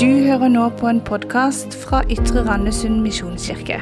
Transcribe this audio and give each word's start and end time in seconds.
Du 0.00 0.06
hører 0.06 0.48
nå 0.48 0.62
på 0.80 0.88
en 0.88 0.98
podkast 1.04 1.74
fra 1.76 1.98
Ytre 2.08 2.40
Randesund 2.46 3.02
misjonskirke. 3.04 3.76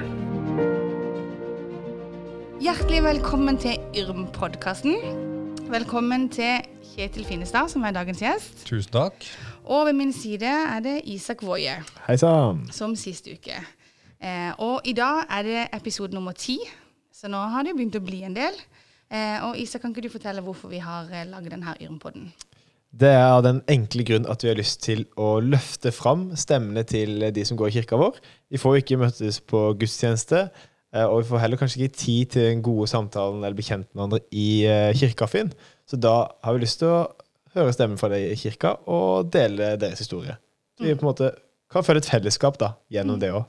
Hjertelig 2.58 3.04
velkommen 3.04 3.60
til 3.62 3.76
Yrm-podkasten. 3.94 4.96
Velkommen 5.70 6.26
til 6.34 6.66
Kjetil 6.88 7.22
Finestad, 7.28 7.70
som 7.70 7.86
er 7.86 7.94
dagens 7.94 8.24
gjest. 8.24 8.64
Tusen 8.66 8.96
takk. 8.96 9.28
Og 9.62 9.86
ved 9.86 9.94
min 10.00 10.10
side 10.12 10.50
er 10.50 10.82
det 10.82 10.96
Isak 11.06 11.46
Woie, 11.46 11.76
Hei 12.08 12.18
sann. 12.18 12.66
som 12.74 12.98
sist 12.98 13.30
uke. 13.30 13.62
Eh, 14.18 14.50
og 14.58 14.80
i 14.90 14.98
dag 14.98 15.22
er 15.30 15.42
det 15.42 15.68
episode 15.72 16.18
nummer 16.18 16.32
ti, 16.32 16.58
så 17.14 17.30
nå 17.30 17.46
har 17.54 17.62
det 17.62 17.78
begynt 17.78 17.94
å 17.94 18.02
bli 18.02 18.24
en 18.26 18.34
del. 18.34 18.58
Eh, 19.06 19.38
og 19.46 19.54
Isak, 19.54 19.86
kan 19.86 19.94
ikke 19.94 20.08
du 20.08 20.12
fortelle 20.18 20.42
hvorfor 20.42 20.68
vi 20.68 20.82
har 20.82 21.06
eh, 21.14 21.30
laget 21.30 21.54
denne 21.54 21.78
Yrm-podden? 21.78 22.32
Det 22.88 23.10
er 23.12 23.26
av 23.28 23.42
den 23.44 23.60
enkle 23.68 24.04
grunn 24.08 24.26
at 24.32 24.42
vi 24.42 24.48
har 24.48 24.56
lyst 24.56 24.80
til 24.86 25.04
å 25.20 25.36
løfte 25.44 25.92
fram 25.92 26.30
stemmene 26.40 26.86
til 26.88 27.26
de 27.34 27.44
som 27.44 27.58
går 27.60 27.68
i 27.68 27.74
kirka 27.76 27.98
vår. 28.00 28.16
Vi 28.48 28.60
får 28.60 28.74
jo 28.74 28.82
ikke 28.82 29.00
møtes 29.02 29.40
på 29.44 29.60
gudstjeneste, 29.78 30.46
eh, 30.96 31.04
og 31.04 31.20
vi 31.20 31.28
får 31.28 31.42
heller 31.42 31.60
kanskje 31.60 31.82
ikke 31.84 32.00
tid 32.00 32.32
til 32.32 32.48
den 32.48 32.64
gode 32.64 32.88
samtalen 32.88 33.44
eller 33.44 33.58
med 33.58 33.90
hverandre 33.92 34.22
i 34.32 34.48
eh, 34.64 34.94
kirkekaffen. 34.96 35.52
Så 35.88 36.00
da 36.00 36.16
har 36.44 36.56
vi 36.56 36.64
lyst 36.64 36.80
til 36.80 36.94
å 36.94 37.04
høre 37.58 37.76
stemmen 37.76 38.00
fra 38.00 38.10
deg 38.12 38.32
i 38.32 38.40
kirka 38.40 38.78
og 38.88 39.28
dele 39.34 39.74
deres 39.80 40.00
historie. 40.00 40.38
Så 40.78 40.88
vi 40.88 40.96
på 40.96 41.04
en 41.04 41.12
måte 41.12 41.32
kan 41.68 41.84
føle 41.84 42.00
et 42.00 42.08
fellesskap 42.08 42.56
da, 42.60 42.72
gjennom 42.92 43.20
det 43.20 43.34
òg. 43.36 43.44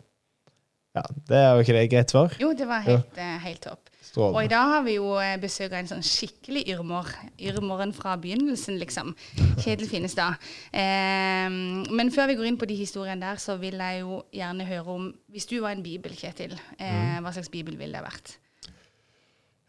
Ja, 0.97 1.03
det 1.29 1.37
er 1.37 1.51
jo 1.53 1.63
ikke 1.63 1.75
det 1.77 1.89
greit 1.93 2.11
svar? 2.11 2.33
Jo, 2.41 2.51
det 2.57 2.67
var 2.67 2.83
helt, 2.83 3.15
ja. 3.15 3.37
helt 3.45 3.61
topp. 3.63 3.87
Og 4.17 4.39
i 4.43 4.49
dag 4.49 4.71
har 4.73 4.83
vi 4.85 4.95
jo 4.95 5.11
eh, 5.21 5.35
besøk 5.41 5.73
av 5.73 5.83
en 5.83 5.89
sånn 5.91 6.05
skikkelig 6.05 6.63
yrmor. 6.73 7.11
Yrmoren 7.37 7.93
fra 7.93 8.15
begynnelsen, 8.21 8.79
liksom. 8.81 9.13
Kjetil 9.61 9.89
Finnestad. 9.93 10.41
Eh, 10.73 11.47
men 11.93 12.11
før 12.15 12.31
vi 12.31 12.37
går 12.39 12.49
inn 12.49 12.59
på 12.59 12.69
de 12.69 12.77
historiene 12.79 13.21
der, 13.21 13.41
så 13.41 13.59
vil 13.61 13.77
jeg 13.77 14.01
jo 14.01 14.23
gjerne 14.35 14.67
høre 14.69 14.97
om 14.97 15.09
Hvis 15.29 15.45
du 15.49 15.59
var 15.61 15.75
en 15.75 15.85
bibel, 15.85 16.15
Kjetil, 16.17 16.57
eh, 16.79 17.19
hva 17.21 17.33
slags 17.35 17.51
bibel 17.53 17.77
ville 17.77 17.93
det 17.93 18.05
vært? 18.05 18.37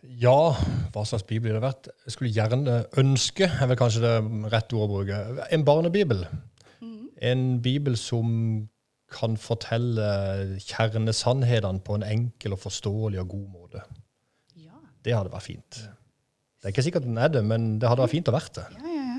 Ja, 0.01 0.55
hva 0.95 1.05
slags 1.05 1.27
bibel 1.29 1.51
ville 1.51 1.61
det 1.61 1.67
vært? 1.67 1.91
Jeg 2.07 2.17
skulle 2.17 2.33
gjerne 2.33 2.83
ønske, 3.03 3.45
er 3.45 3.69
vel 3.69 3.77
kanskje 3.77 4.05
det 4.07 4.15
rette 4.55 4.77
ordet 4.77 4.89
å 4.89 4.95
bruke, 4.95 5.49
en 5.53 5.67
barnebibel. 5.67 6.25
En 7.21 7.43
bibel 7.61 7.99
som 8.01 8.31
kan 9.13 9.35
fortelle 9.37 10.07
kjernesannhetene 10.65 11.83
på 11.85 11.99
en 11.99 12.07
enkel 12.07 12.55
og 12.57 12.63
forståelig 12.63 13.21
og 13.21 13.35
god 13.35 13.49
måte. 13.53 13.83
Det 15.05 15.17
hadde 15.17 15.33
vært 15.33 15.47
fint. 15.47 15.81
Det 16.61 16.69
er 16.69 16.75
ikke 16.75 16.85
sikkert 16.85 17.07
den 17.09 17.19
er 17.21 17.31
det, 17.33 17.43
men 17.47 17.79
det 17.81 17.89
hadde 17.89 18.05
vært 18.05 18.13
fint 18.13 18.29
å 18.29 18.37
være 18.37 18.55
det. 18.61 18.67
ja, 18.79 18.89
ja. 18.89 18.97
ja. 18.97 19.19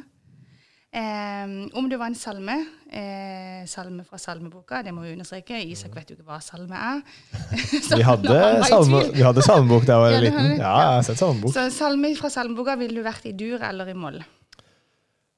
Eh, 0.92 1.52
om 1.80 1.86
det 1.88 1.96
var 1.96 2.10
en 2.12 2.18
salme, 2.20 2.58
eh, 2.92 3.62
salme 3.72 4.04
fra 4.04 4.18
salmeboka, 4.20 4.82
det 4.84 4.92
må 4.92 5.06
vi 5.06 5.14
understreke. 5.14 5.56
Isak 5.64 5.94
vet 5.96 6.10
jo 6.12 6.18
ikke 6.18 6.28
hva 6.28 6.42
salme 6.44 6.76
er. 6.76 7.00
Vi 7.96 8.04
hadde, 8.04 8.36
salme, 8.68 9.00
vi 9.16 9.24
hadde 9.24 9.44
salmebok 9.46 9.86
da 9.88 9.96
jeg 9.96 10.04
var 10.04 10.12
Ja, 10.12 10.20
liten. 10.26 10.50
Ja, 10.60 10.74
jeg 10.84 10.98
har 10.98 11.06
sett 11.08 11.22
salmebok. 11.22 11.54
Så 11.56 11.64
salme 11.72 12.12
fra 12.20 12.32
salmeboka, 12.34 12.76
ville 12.80 13.00
du 13.00 13.06
vært 13.08 13.30
i 13.30 13.34
dur 13.40 13.64
eller 13.64 13.88
i 13.92 13.96
moll? 13.96 14.20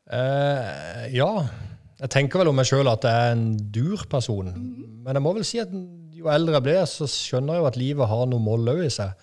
Eh, 0.09 1.05
ja, 1.15 1.29
jeg 2.01 2.11
tenker 2.11 2.41
vel 2.41 2.49
om 2.51 2.57
meg 2.57 2.67
sjøl 2.67 2.89
at 2.91 3.05
jeg 3.07 3.27
er 3.27 3.35
en 3.37 3.45
dur-person. 3.73 4.49
Men 5.05 5.19
jeg 5.19 5.23
må 5.23 5.35
vel 5.37 5.45
si 5.47 5.61
at 5.61 5.71
jo 6.17 6.31
eldre 6.33 6.57
jeg 6.57 6.65
blir, 6.65 6.81
så 6.89 7.07
skjønner 7.09 7.57
jeg 7.57 7.63
jo 7.63 7.69
at 7.69 7.79
livet 7.79 8.09
har 8.11 8.25
noe 8.31 8.41
mål 8.43 8.73
òg 8.73 8.83
i 8.87 8.91
seg. 8.93 9.13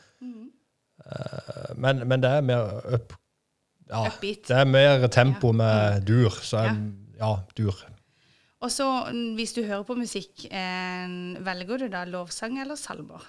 Eh, 1.10 1.72
men, 1.76 2.04
men 2.08 2.22
det 2.22 2.30
er 2.30 2.44
mer 2.46 2.80
up, 2.94 3.14
ja. 3.90 4.04
Det 4.22 4.54
er 4.54 4.68
mer 4.70 5.06
tempo 5.10 5.50
med 5.52 6.04
dur. 6.06 6.30
Så 6.30 6.62
jeg, 6.62 6.76
ja, 7.18 7.32
dur. 7.58 7.74
Og 8.60 8.70
så, 8.70 8.86
mm, 9.10 9.34
hvis 9.34 9.52
du 9.56 9.64
hører 9.64 9.82
på 9.88 9.96
musikk, 9.98 10.46
velger 11.50 11.84
du 11.84 11.88
da 11.90 12.04
lovsang 12.06 12.60
eller 12.60 12.78
salmer? 12.78 13.24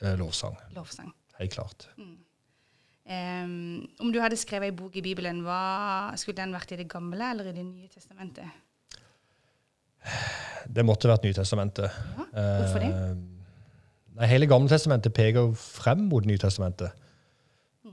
Eh, 0.00 0.16
lovsang. 0.18 0.56
Lovsang. 0.74 1.12
Helt 1.38 1.54
klart. 1.54 1.86
Eh, 3.06 3.46
om 4.00 4.10
du 4.12 4.18
hadde 4.22 4.38
skrevet 4.40 4.72
ei 4.72 4.76
bok 4.76 4.96
i 4.98 5.04
Bibelen, 5.04 5.42
hva, 5.46 6.16
skulle 6.18 6.40
den 6.40 6.54
vært 6.56 6.74
i 6.74 6.80
Det 6.82 6.88
gamle 6.90 7.30
eller 7.34 7.50
i 7.50 7.54
Det 7.56 7.64
nye 7.66 7.88
testamentet? 7.92 8.48
Det 10.66 10.82
måtte 10.86 11.10
vært 11.10 11.26
Nytestamentet. 11.26 11.90
Ja, 12.18 12.24
hvorfor 12.32 12.82
det? 12.82 12.90
Eh, 12.90 13.14
nei, 14.18 14.28
hele 14.30 14.48
Gamletestamentet 14.50 15.14
peker 15.14 15.52
frem 15.58 16.08
mot 16.10 16.26
Nytestamentet. 16.26 16.96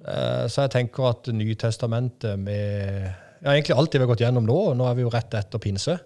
Eh, 0.07 0.45
så 0.47 0.63
jeg 0.65 0.71
tenker 0.77 1.09
at 1.09 1.27
Nytestamentet 1.35 2.39
med 2.39 3.09
ja, 3.43 3.51
egentlig 3.53 3.75
alt 3.77 3.91
det 3.91 3.99
vi 3.99 4.05
har 4.05 4.11
gått 4.13 4.21
gjennom 4.23 4.45
nå, 4.47 4.59
nå 4.75 4.87
er 4.89 4.95
vi 4.97 5.03
jo 5.05 5.11
rett 5.13 5.33
etter 5.39 5.59
pinse. 5.63 5.97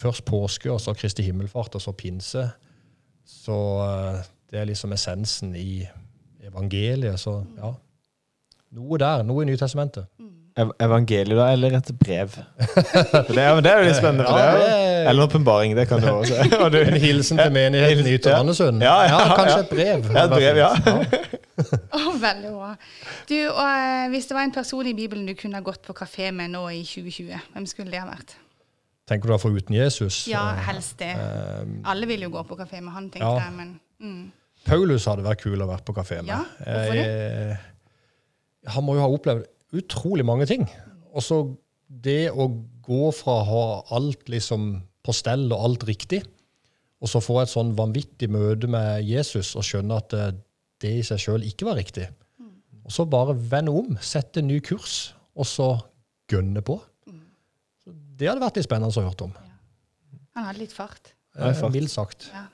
Først 0.00 0.24
påske, 0.24 0.70
og 0.72 0.80
så 0.80 0.94
Kristi 0.96 1.22
himmelfart, 1.26 1.74
og 1.76 1.82
så 1.84 1.92
pinse. 1.92 2.46
Så 3.26 3.56
eh, 3.84 4.20
det 4.50 4.60
er 4.62 4.68
liksom 4.70 4.92
essensen 4.96 5.54
i 5.58 5.82
evangeliet. 6.46 7.18
Så 7.20 7.40
ja. 7.58 7.74
Noe 8.78 8.98
der. 9.02 9.22
Noe 9.26 9.42
i 9.44 9.50
Nytestamentet. 9.50 10.06
Ev- 10.58 10.72
Evangeliet, 10.82 11.36
da, 11.38 11.50
eller 11.54 11.76
et 11.78 11.90
brev? 11.98 12.32
Det, 13.30 13.38
er, 13.38 13.60
det 13.62 13.70
er 13.70 13.78
jo 13.78 13.84
litt 13.86 13.98
spennende. 14.00 14.24
For 14.26 14.34
det 14.34 14.46
er 14.46 14.56
Ja, 14.56 14.64
det- 14.64 14.88
eller 15.10 15.22
en 15.22 15.28
åpenbaring, 15.30 15.72
det 15.78 15.86
kan 15.88 16.02
du 16.02 16.08
også. 16.10 16.40
Og 16.60 16.66
du, 16.74 16.78
En 16.82 16.96
hilsen 17.00 17.38
til 17.38 17.52
menigheten 17.54 18.06
i 18.06 18.16
Ytre 18.18 18.30
Ja. 18.34 18.40
Randesund. 18.42 18.82
Ja, 18.84 18.96
ja, 19.08 19.20
kanskje 19.38 19.54
ja. 19.54 19.62
et 19.62 19.70
brev. 19.70 20.10
Ja, 20.12 20.24
et 20.24 20.34
brev, 20.34 20.58
ja. 20.60 21.29
Å, 21.96 22.00
veldig 22.20 22.52
bra. 22.54 22.70
Du, 23.30 23.36
og, 23.50 23.64
eh, 23.64 24.06
hvis 24.12 24.28
det 24.30 24.36
var 24.36 24.46
en 24.46 24.54
person 24.54 24.86
i 24.90 24.94
Bibelen 24.96 25.26
du 25.28 25.34
kunne 25.38 25.60
ha 25.60 25.64
gått 25.66 25.82
på 25.86 25.96
kafé 25.96 26.30
med 26.34 26.52
nå 26.54 26.64
i 26.74 26.82
2020, 26.86 27.50
hvem 27.54 27.68
skulle 27.70 27.92
det 27.94 28.02
ha 28.02 28.08
vært? 28.10 28.36
Tenker 29.10 29.26
du 29.26 29.34
da 29.34 29.40
foruten 29.42 29.74
Jesus? 29.74 30.22
Ja, 30.30 30.44
helst 30.68 31.00
det. 31.02 31.10
Eh, 31.18 31.72
Alle 31.90 32.06
vil 32.10 32.22
jo 32.26 32.32
gå 32.34 32.44
på 32.46 32.58
kafé 32.58 32.82
med 32.82 32.94
han, 32.94 33.08
tenker 33.10 33.26
Ja. 33.26 33.46
jeg, 33.48 33.56
men 33.56 33.72
mm. 33.98 34.20
Paulus 34.68 35.06
hadde 35.08 35.24
vært 35.24 35.42
kul 35.42 35.58
å 35.60 35.66
være 35.70 35.86
på 35.86 35.96
kafé 35.96 36.20
med. 36.20 36.30
Ja, 36.34 36.44
hvorfor 36.60 37.00
det? 37.00 37.58
Han 38.74 38.84
må 38.84 38.94
jo 38.98 39.02
ha 39.06 39.08
opplevd 39.08 39.48
utrolig 39.80 40.26
mange 40.26 40.46
ting. 40.46 40.66
Og 41.14 41.24
så 41.24 41.40
det 41.90 42.30
å 42.30 42.46
gå 42.86 43.08
fra 43.16 43.40
å 43.40 43.46
ha 43.48 43.64
alt 43.96 44.28
liksom 44.30 44.74
på 45.06 45.14
stell 45.16 45.48
og 45.50 45.64
alt 45.64 45.86
riktig, 45.88 46.20
og 47.00 47.08
så 47.08 47.22
få 47.24 47.38
et 47.40 47.50
sånn 47.50 47.72
vanvittig 47.78 48.28
møte 48.30 48.68
med 48.70 49.06
Jesus 49.08 49.54
og 49.56 49.64
skjønne 49.64 49.96
at 50.02 50.16
det 50.80 50.90
i 50.98 51.02
seg 51.06 51.18
sjøl 51.20 51.44
ikke 51.48 51.66
var 51.68 51.76
riktig. 51.78 52.08
Og 52.84 52.92
så 52.94 53.04
bare 53.06 53.34
vende 53.36 53.70
om, 53.76 53.96
sette 54.02 54.40
en 54.40 54.48
ny 54.48 54.58
kurs, 54.64 55.12
og 55.36 55.46
så 55.46 55.66
gønne 56.30 56.62
på. 56.66 56.78
Så 57.84 57.92
det 58.18 58.28
hadde 58.30 58.40
vært 58.42 58.56
litt 58.58 58.66
spennende 58.66 58.90
å 58.90 59.04
høre 59.04 59.26
om. 59.28 59.34
Han 60.36 60.44
hadde 60.48 60.58
litt 60.64 60.72
fart. 60.74 61.12
Ja, 61.36 61.50
Eh, 61.50 61.54
fart. 61.54 61.72
Mildt 61.72 61.90
sagt. 61.92 62.30
Ja. 62.32 62.46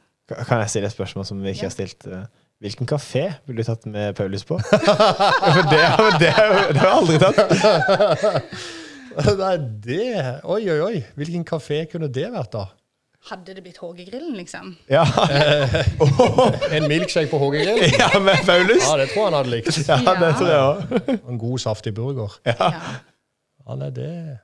kan 0.45 0.59
jeg 0.61 0.69
stille 0.71 0.87
et 0.91 0.93
spørsmål 0.93 1.25
som 1.27 1.39
vi 1.43 1.51
ikke 1.55 1.63
Ja. 1.63 1.69
har 1.71 1.77
stilt? 1.77 2.07
Eh, 2.07 2.27
Hvilken 2.61 2.87
kafé 2.89 3.35
ville 3.47 3.63
du 3.63 3.65
tatt 3.69 3.85
med 3.87 4.15
Paulus 4.17 4.43
på? 4.45 4.57
For 4.65 5.67
det, 5.69 5.85
har- 5.85 6.19
det, 6.19 6.33
det 6.73 6.81
har 6.81 6.89
jeg 6.89 6.97
aldri 6.97 7.19
tatt. 7.21 8.47
Nei, 9.41 9.57
det 9.85 10.07
Oi, 10.45 10.63
oi, 10.71 10.81
oi. 10.87 11.05
Hvilken 11.17 11.45
kafé 11.49 11.83
kunne 11.91 12.09
det 12.13 12.27
vært, 12.33 12.51
da? 12.53 12.67
Hadde 13.27 13.55
det 13.57 13.63
blitt 13.65 13.79
Hågegrillen, 13.83 14.37
liksom? 14.39 14.77
Ja, 14.87 15.03
En 16.77 16.87
milkshake 16.87 17.27
på 17.27 17.41
HG-grillen? 17.43 17.91
ja 18.03 18.21
med 18.23 18.39
Paulus? 18.47 18.85
Ja, 18.87 18.97
det 19.01 19.09
tror 19.11 19.25
jeg 19.25 19.25
han 19.25 19.39
hadde 19.41 19.51
likt. 19.51 19.81
Ja, 19.89 19.97
det 20.21 20.31
tror 20.39 20.51
jeg 20.53 20.61
også. 20.61 21.17
En 21.33 21.39
god, 21.43 21.59
saftig 21.59 21.95
burger. 21.95 22.39
Ja. 22.47 22.71
Ja, 23.67 23.75
nei, 23.75 23.91
det 23.91 24.39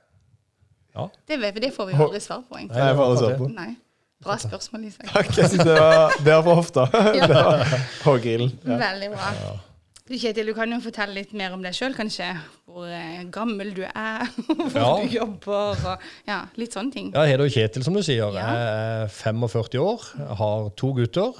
Det, 1.27 1.37
vet 1.39 1.55
vi, 1.55 1.59
det 1.63 1.71
får 1.75 1.85
vi 1.85 1.95
aldri 1.95 2.19
svar 2.19 2.43
på, 2.43 2.57
egentlig. 2.59 2.75
Nei, 2.77 2.87
jeg 2.89 2.99
får 2.99 3.05
aldri 3.05 3.23
svar 3.23 3.37
på. 3.39 3.51
Nei. 3.55 3.69
Bra 4.23 4.35
spørsmål, 4.39 4.83
Isak. 4.87 5.07
Takk, 5.11 5.31
jeg 5.37 5.49
synes 5.51 5.63
det 5.67 5.77
var, 5.79 6.13
det 6.25 6.33
var 6.33 6.43
fra 6.43 6.53
hofta. 6.59 6.85
Det 6.91 7.29
var 7.31 7.63
på 8.03 8.17
grillen. 8.23 8.51
Ja. 8.67 8.79
Veldig 8.83 9.09
bra. 9.15 9.31
Du 10.03 10.17
Kjetil, 10.19 10.49
du 10.49 10.53
kan 10.57 10.67
jo 10.67 10.81
fortelle 10.83 11.13
litt 11.15 11.31
mer 11.37 11.53
om 11.55 11.61
deg 11.63 11.71
sjøl, 11.77 11.93
kanskje. 11.95 12.25
Hvor 12.67 12.89
eh, 12.91 13.21
gammel 13.31 13.69
du 13.71 13.85
er, 13.87 14.25
hvor 14.49 14.73
Ja. 14.75 14.87
du 14.99 15.13
jobber, 15.15 15.77
og 15.93 16.01
ja, 16.27 16.41
litt 16.59 16.75
sånne 16.75 16.91
ting. 16.91 17.11
Ja, 17.15 17.23
Jeg 17.23 17.37
heter 17.37 17.53
Kjetil, 17.53 17.85
som 17.87 17.95
du 17.95 18.01
sier. 18.03 18.35
Ja. 18.35 18.49
Jeg 18.51 19.05
er 19.05 19.13
45 19.15 19.79
år, 19.79 20.03
har 20.41 20.67
to 20.75 20.89
gutter. 20.97 21.39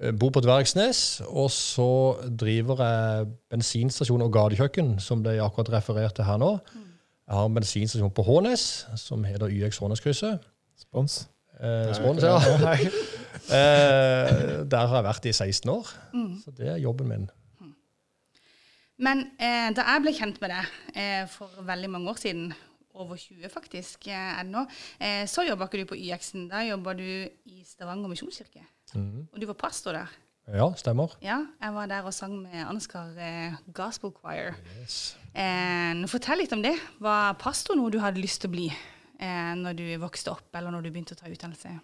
eh, 0.00 0.08
Bor 0.16 0.32
på 0.32 0.40
Dvergsnes, 0.40 1.02
og 1.28 1.50
så 1.52 1.90
driver 2.32 2.80
jeg 2.80 3.28
bensinstasjon 3.52 4.24
og 4.24 4.32
gatekjøkken, 4.38 4.94
som 4.98 5.20
det 5.22 5.36
jeg 5.36 5.44
akkurat 5.44 5.74
refererte 5.76 6.24
her 6.24 6.40
nå. 6.40 6.54
Jeg 6.72 7.36
har 7.36 7.44
en 7.50 7.54
bensinstasjon 7.60 8.10
på 8.16 8.24
Hånes, 8.24 8.64
som 8.96 9.22
heter 9.28 9.52
YX 9.52 9.78
Håneskrysset. 9.84 10.40
Spons. 10.80 11.26
Eh, 11.60 11.92
spons, 12.00 12.24
ja. 12.24 12.40
eh, 13.52 14.64
der 14.64 14.88
har 14.88 14.96
jeg 15.02 15.06
vært 15.10 15.28
i 15.28 15.36
16 15.36 15.70
år, 15.76 15.92
så 16.40 16.56
det 16.56 16.72
er 16.72 16.80
jobben 16.88 17.12
min. 17.12 17.28
Men 19.02 19.24
eh, 19.40 19.70
da 19.74 19.84
jeg 19.88 20.02
ble 20.04 20.12
kjent 20.14 20.36
med 20.42 20.52
deg 20.54 20.98
eh, 20.98 21.22
for 21.30 21.62
veldig 21.66 21.90
mange 21.90 22.12
år 22.12 22.20
siden, 22.22 22.52
over 22.92 23.16
20 23.16 23.48
faktisk 23.50 24.06
eh, 24.12 24.34
er 24.38 24.44
det 24.44 24.52
nå, 24.52 24.66
eh, 25.00 25.22
så 25.30 25.46
jobba 25.46 25.66
ikke 25.66 25.80
du 25.80 25.88
på 25.94 25.98
YX-en. 25.98 26.44
Da 26.50 26.60
jobba 26.66 26.92
du 26.98 27.06
i 27.06 27.62
Stavanger 27.66 28.12
misjonskirke. 28.12 28.62
Og 28.94 29.40
du 29.40 29.46
var 29.48 29.56
pastor 29.58 29.96
der. 29.96 30.12
Ja, 30.52 30.66
stemmer. 30.76 31.14
Ja, 31.22 31.38
jeg 31.62 31.74
var 31.74 31.86
der 31.88 32.06
og 32.06 32.12
sang 32.14 32.34
med 32.42 32.62
Ansgar 32.66 33.14
eh, 33.16 33.54
Gospel 33.74 34.12
Choir. 34.16 34.58
Yes. 34.82 35.16
Eh, 35.32 36.02
fortell 36.10 36.42
litt 36.42 36.52
om 36.54 36.62
det. 36.64 36.74
Var 37.02 37.38
pastor 37.40 37.78
noe 37.78 37.90
du 37.94 38.00
hadde 38.02 38.20
lyst 38.22 38.42
til 38.44 38.52
å 38.52 38.56
bli? 38.58 38.66
eh, 39.22 39.54
når 39.58 39.78
du 39.78 39.86
vokste 40.02 40.34
opp, 40.34 40.48
eller 40.58 40.74
når 40.74 40.86
du 40.86 40.90
begynte 40.92 41.16
å 41.16 41.20
ta 41.20 41.30
utdannelse? 41.30 41.76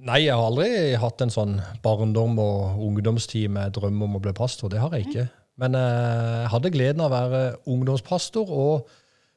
Nei, 0.00 0.22
jeg 0.24 0.32
har 0.32 0.46
aldri 0.46 0.96
hatt 0.96 1.20
en 1.20 1.32
sånn 1.32 1.58
barndom 1.84 2.38
og 2.40 2.80
ungdomstid 2.86 3.50
med 3.52 3.74
drøm 3.76 3.98
om 4.06 4.16
å 4.16 4.22
bli 4.22 4.32
pastor. 4.36 4.70
Det 4.72 4.80
har 4.80 4.94
jeg 4.96 5.08
ikke. 5.10 5.26
Men 5.60 5.76
eh, 5.76 6.38
jeg 6.44 6.52
hadde 6.54 6.72
gleden 6.74 7.04
av 7.04 7.12
å 7.12 7.20
være 7.20 7.42
ungdomspastor, 7.70 8.50
og 8.50 8.88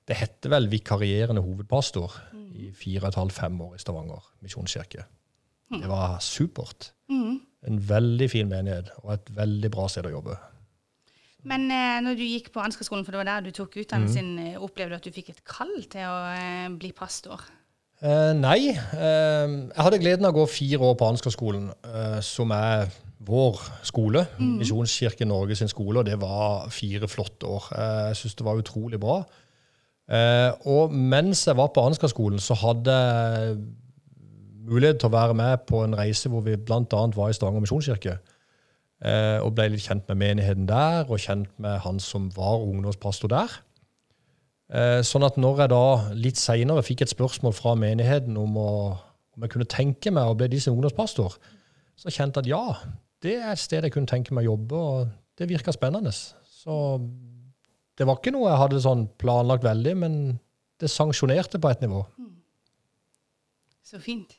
det 0.07 0.19
heter 0.19 0.51
vel 0.51 0.69
vikarierende 0.71 1.43
hovedpastor 1.43 2.15
i 2.53 2.69
fire 2.75 3.05
og 3.05 3.11
et 3.11 3.19
halvt, 3.19 3.35
fem 3.35 3.59
år 3.65 3.75
i 3.77 3.81
Stavanger 3.81 4.23
misjonskirke. 4.43 5.05
Det 5.73 5.89
var 5.89 6.19
supert. 6.21 6.91
En 7.63 7.79
veldig 7.89 8.27
fin 8.29 8.49
menighet 8.49 8.91
og 9.01 9.13
et 9.15 9.29
veldig 9.33 9.71
bra 9.73 9.87
sted 9.89 10.05
å 10.09 10.11
jobbe. 10.17 10.35
Men 11.49 11.67
eh, 11.71 11.99
når 12.03 12.15
du 12.19 12.23
gikk 12.23 12.53
på 12.55 12.61
Ansgarskolen, 12.63 13.03
for 13.03 13.15
det 13.15 13.23
var 13.23 13.27
der 13.27 13.47
du 13.47 13.55
tok 13.55 13.75
utdannelsen, 13.81 14.29
mm. 14.37 14.61
opplevde 14.63 14.95
du 14.95 14.99
at 15.01 15.07
du 15.07 15.15
fikk 15.15 15.33
et 15.33 15.43
kall 15.47 15.73
til 15.91 16.07
å 16.07 16.15
eh, 16.37 16.69
bli 16.79 16.93
pastor? 16.95 17.43
Eh, 18.03 18.31
nei. 18.35 18.71
Eh, 18.71 19.55
jeg 19.71 19.85
hadde 19.85 19.99
gleden 19.99 20.27
av 20.27 20.35
å 20.35 20.41
gå 20.41 20.45
fire 20.51 20.79
år 20.87 20.95
på 20.99 21.09
Ansgarskolen, 21.11 21.69
eh, 21.87 22.19
som 22.23 22.51
er 22.55 22.91
vår 23.27 23.61
skole. 23.87 24.25
Misjonskirken 24.39 25.27
Norge 25.31 25.55
sin 25.55 25.71
skole, 25.71 25.99
og 26.01 26.07
det 26.07 26.19
var 26.21 26.67
fire 26.73 27.07
flotte 27.07 27.47
år. 27.47 27.69
Eh, 27.77 28.07
jeg 28.11 28.19
syns 28.21 28.35
det 28.39 28.45
var 28.47 28.59
utrolig 28.59 28.99
bra. 28.99 29.21
Eh, 30.11 30.51
og 30.67 30.93
mens 30.93 31.45
jeg 31.47 31.57
var 31.57 31.71
på 31.73 31.85
Ansgarskolen, 31.85 32.39
så 32.39 32.57
hadde 32.59 32.91
jeg 32.91 33.57
mulighet 34.67 34.99
til 34.99 35.11
å 35.11 35.15
være 35.15 35.35
med 35.35 35.65
på 35.67 35.83
en 35.83 35.95
reise 35.95 36.31
hvor 36.31 36.43
vi 36.43 36.55
bl.a. 36.55 36.79
var 37.15 37.29
i 37.29 37.35
Stavanger 37.35 37.63
misjonskirke. 37.63 38.17
Eh, 39.03 39.39
og 39.43 39.53
ble 39.55 39.69
litt 39.73 39.83
kjent 39.83 40.07
med 40.11 40.19
menigheten 40.19 40.67
der, 40.67 41.07
og 41.07 41.19
kjent 41.19 41.51
med 41.63 41.79
han 41.83 41.99
som 41.99 42.29
var 42.35 42.63
ungdomspastor 42.63 43.31
der. 43.31 43.61
Sånn 45.05 45.21
at 45.21 45.35
når 45.37 45.59
jeg 45.59 45.69
da 45.69 45.87
litt 46.17 46.39
seinere 46.39 46.81
fikk 46.81 47.03
et 47.03 47.11
spørsmål 47.11 47.53
fra 47.53 47.75
menigheten 47.77 48.39
om, 48.41 48.55
å, 48.57 48.71
om 49.35 49.43
jeg 49.45 49.51
kunne 49.53 49.67
tenke 49.69 50.09
meg 50.09 50.25
å 50.25 50.37
bli 50.39 50.47
deres 50.49 50.65
ungdomspastor, 50.71 51.35
så 51.99 52.09
kjente 52.09 52.41
jeg 52.41 52.47
at 52.47 52.49
ja, 52.49 52.93
det 53.23 53.37
er 53.39 53.51
et 53.53 53.59
sted 53.61 53.85
jeg 53.87 53.93
kunne 53.95 54.09
tenke 54.09 54.33
meg 54.35 54.45
å 54.45 54.53
jobbe, 54.53 54.75
og 54.75 55.11
det 55.39 55.47
virka 55.49 55.71
spennende. 55.75 56.11
Så 56.13 56.75
det 57.97 58.07
var 58.09 58.19
ikke 58.19 58.33
noe 58.35 58.49
jeg 58.51 58.59
hadde 58.61 58.81
sånn 58.83 59.05
planlagt 59.21 59.63
veldig, 59.65 59.93
men 60.03 60.15
det 60.81 60.89
sanksjonerte 60.91 61.59
på 61.63 61.69
et 61.71 61.83
nivå. 61.85 62.01
Så 63.83 63.99
fint. 64.01 64.33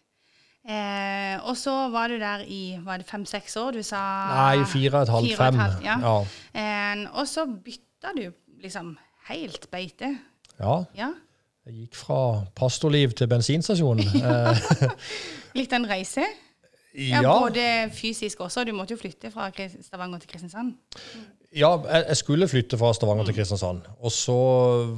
Eh, 0.65 1.37
og 1.45 1.57
så 1.61 1.73
var 1.93 2.09
du 2.09 2.17
der 2.19 2.45
i 2.49 2.79
var 2.85 2.97
det 3.03 3.07
fem-seks 3.09 3.57
år, 3.61 3.77
du 3.77 3.83
sa? 3.85 4.01
Nei, 4.33 4.65
fire 4.69 5.03
og 5.03 5.03
et 5.05 5.13
halvt, 5.13 5.27
og 5.27 5.35
et 5.35 5.41
fem. 5.43 5.59
halvt, 5.61 5.85
ja. 5.85 5.97
Ja. 6.01 6.15
Eh, 6.57 7.03
og 7.21 7.29
så 7.29 7.45
bytta 7.47 8.15
du 8.17 8.25
liksom 8.65 8.95
helt 9.29 9.69
beite. 9.73 10.15
ja. 10.61 10.83
Ja. 10.97 11.13
Jeg 11.65 11.79
gikk 11.87 11.95
fra 11.97 12.17
pastorliv 12.53 13.15
til 13.17 13.29
bensinstasjon. 13.31 14.03
Eh, 14.21 14.91
Litt 15.57 15.73
en 15.73 15.87
reise? 15.89 16.21
Ja, 16.95 17.23
ja, 17.25 17.39
Både 17.43 17.63
fysisk 17.95 18.41
også. 18.45 18.63
Du 18.65 18.71
måtte 18.73 18.95
jo 18.95 19.01
flytte 19.01 19.31
fra 19.35 19.49
Stavanger 19.83 20.21
til 20.23 20.29
Kristiansand. 20.31 20.77
ja, 21.55 21.71
jeg 21.91 22.05
jeg 22.09 22.17
skulle 22.17 22.49
flytte 22.49 22.79
fra 22.79 22.93
Stavanger 22.95 23.25
til 23.25 23.35
Kristiansand. 23.35 23.83
Og 24.01 24.13
så 24.15 24.37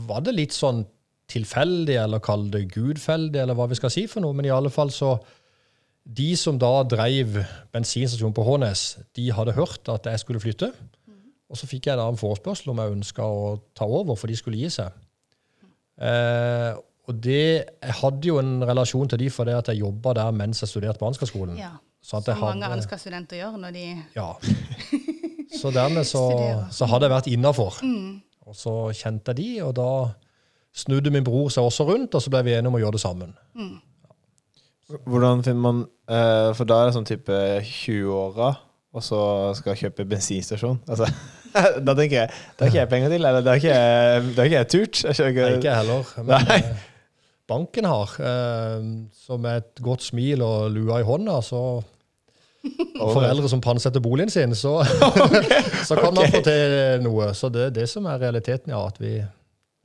var 0.08 0.20
det 0.20 0.34
litt 0.36 0.52
sånn 0.52 0.84
tilfeldig, 1.28 1.96
eller 2.04 2.20
kall 2.22 2.50
det 2.50 2.68
gudfeldig, 2.74 3.40
eller 3.42 3.56
hva 3.58 3.66
vi 3.68 3.74
skal 3.74 3.90
si 3.90 4.06
for 4.06 4.20
noe. 4.22 4.36
Men 4.36 4.44
i 4.46 4.52
alle 4.54 4.70
fall 4.70 4.90
så 4.94 5.16
De 6.06 6.36
som 6.38 6.54
da 6.58 6.84
dreiv 6.86 7.32
bensinstasjonen 7.74 8.34
på 8.36 8.44
Hånes, 8.46 8.98
de 9.18 9.24
hadde 9.34 9.56
hørt 9.56 9.88
at 9.90 10.04
jeg 10.06 10.20
skulle 10.22 10.38
flytte. 10.38 10.68
Og 11.50 11.56
så 11.58 11.66
fikk 11.66 11.88
jeg 11.88 11.98
da 11.98 12.04
en 12.06 12.16
forespørsel 12.20 12.70
om 12.70 12.78
jeg 12.78 12.92
ønska 12.92 13.22
å 13.26 13.56
ta 13.74 13.88
over, 13.90 14.14
for 14.14 14.30
de 14.30 14.36
skulle 14.38 14.60
gi 14.60 14.70
seg. 14.70 14.92
Eh, 15.98 16.76
og 17.08 17.14
det, 17.22 17.66
Jeg 17.82 17.94
hadde 18.02 18.28
jo 18.28 18.38
en 18.38 18.62
relasjon 18.66 19.08
til 19.08 19.18
de 19.18 19.30
fordi 19.30 19.50
at 19.56 19.68
jeg 19.72 19.80
jobba 19.80 20.12
der 20.18 20.30
mens 20.30 20.60
jeg 20.62 20.68
studerte 20.68 20.98
på 20.98 21.06
Ansgarskolen. 21.10 21.56
Ja. 21.58 21.72
Så 22.06 22.20
at 22.20 22.28
Som 22.28 22.38
mange 22.38 22.62
hadde- 22.62 22.76
Ansgar-studenter 22.78 23.40
gjør 23.40 23.56
når 23.58 23.72
de 23.74 23.86
Ja. 24.14 24.28
Så 25.56 25.70
dermed 25.74 26.04
så, 26.06 26.22
så 26.70 26.86
hadde 26.86 27.08
jeg 27.08 27.14
vært 27.16 27.30
innafor. 27.32 27.80
Og 28.46 28.54
så 28.54 28.74
kjente 28.94 29.32
jeg 29.32 29.36
de, 29.40 29.48
og 29.66 29.72
da 29.74 29.88
snudde 30.76 31.10
min 31.10 31.24
bror 31.26 31.48
seg 31.50 31.64
også 31.66 31.86
rundt, 31.88 32.14
og 32.14 32.22
så 32.22 32.30
ble 32.30 32.42
vi 32.46 32.52
enige 32.54 32.70
om 32.70 32.76
å 32.78 32.82
gjøre 32.82 32.92
det 32.98 33.02
sammen. 33.02 33.32
Hvordan 35.06 35.42
finner 35.42 35.62
man 35.64 35.80
uh, 36.10 36.52
For 36.54 36.68
da 36.68 36.76
er 36.84 36.90
det 36.90 36.94
sånn 36.96 37.08
type 37.08 37.38
20-åra, 37.66 38.52
og 38.96 39.02
så 39.04 39.20
skal 39.58 39.74
jeg 39.74 39.80
kjøpe 39.88 40.06
bensinstasjon. 40.08 40.78
Altså, 40.86 41.08
da 41.86 41.94
tenker 41.98 42.20
jeg 42.22 42.28
Det 42.30 42.60
har 42.62 42.70
ikke 42.70 42.78
jeg 42.84 42.90
penger 42.92 43.14
til, 43.16 43.24
eller 43.26 43.42
det 43.42 43.50
har 43.50 43.62
ikke 43.62 43.72
jeg, 43.74 44.22
det 44.28 44.36
har 44.38 44.50
ikke 44.52 44.60
jeg 44.60 44.70
turt. 44.76 45.02
Jeg 45.08 45.18
skjønner 45.18 45.34
Nei, 45.34 45.48
ikke- 45.48 45.58
ikke 45.58 45.72
jeg 45.72 45.80
heller. 45.82 46.14
Men 46.22 46.46
Nei. 46.46 46.60
eh, 46.60 46.86
banken 47.50 47.90
har, 47.90 48.14
eh, 48.30 48.86
så 49.26 49.40
med 49.42 49.62
et 49.64 49.82
godt 49.90 50.06
smil 50.06 50.42
og 50.46 50.70
lua 50.76 51.00
i 51.02 51.06
hånda, 51.08 51.40
så 51.42 51.64
og 53.02 53.14
foreldre 53.16 53.50
som 53.50 53.62
pantsetter 53.64 54.02
boligen 54.04 54.32
sin, 54.32 54.54
så, 54.58 54.78
så 55.88 55.98
kan 55.98 56.14
man 56.16 56.30
få 56.32 56.42
til 56.46 57.02
noe. 57.06 57.32
Så 57.36 57.50
det 57.52 57.70
er 57.70 57.74
det 57.82 57.88
som 57.92 58.06
er 58.10 58.22
realiteten, 58.22 58.74
ja. 58.74 58.84
At 58.86 59.00
vi, 59.02 59.18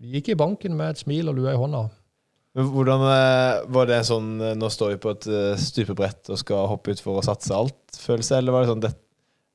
vi 0.02 0.18
gikk 0.18 0.34
i 0.34 0.40
banken 0.40 0.78
med 0.78 0.96
et 0.96 1.04
smil 1.04 1.32
og 1.32 1.40
lua 1.40 1.56
i 1.56 1.60
hånda. 1.60 1.88
Men 2.58 2.68
Hvordan 2.68 3.06
eh, 3.08 3.62
Var 3.72 3.88
det 3.88 4.02
sånn 4.08 4.34
eh, 4.44 4.58
Nå 4.60 4.68
står 4.74 4.96
vi 4.96 5.02
på 5.06 5.14
et 5.14 5.28
eh, 5.32 5.54
stupebrett 5.60 6.32
og 6.34 6.40
skal 6.42 6.68
hoppe 6.72 6.96
utfor 6.96 7.22
og 7.22 7.24
satse 7.28 7.56
alt-følelse, 7.56 8.42
eller 8.42 8.56
var 8.56 8.66
det 8.66 8.72
sånn 8.74 8.84
det, 8.84 8.92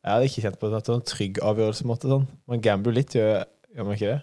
Jeg 0.01 0.15
hadde 0.15 0.31
ikke 0.31 0.45
kjent 0.47 0.61
på 0.61 0.71
at 0.71 0.79
det 0.79 0.95
var 0.95 1.03
en 1.03 1.11
trygg 1.11 1.43
avgjørelse. 1.51 1.89
måte, 1.91 2.09
sånn. 2.13 2.25
Man 2.49 2.65
gambler 2.65 2.97
litt, 2.97 3.17
gjør, 3.19 3.45
gjør 3.77 3.89
man 3.89 3.99
ikke 3.99 4.15
det? 4.15 4.23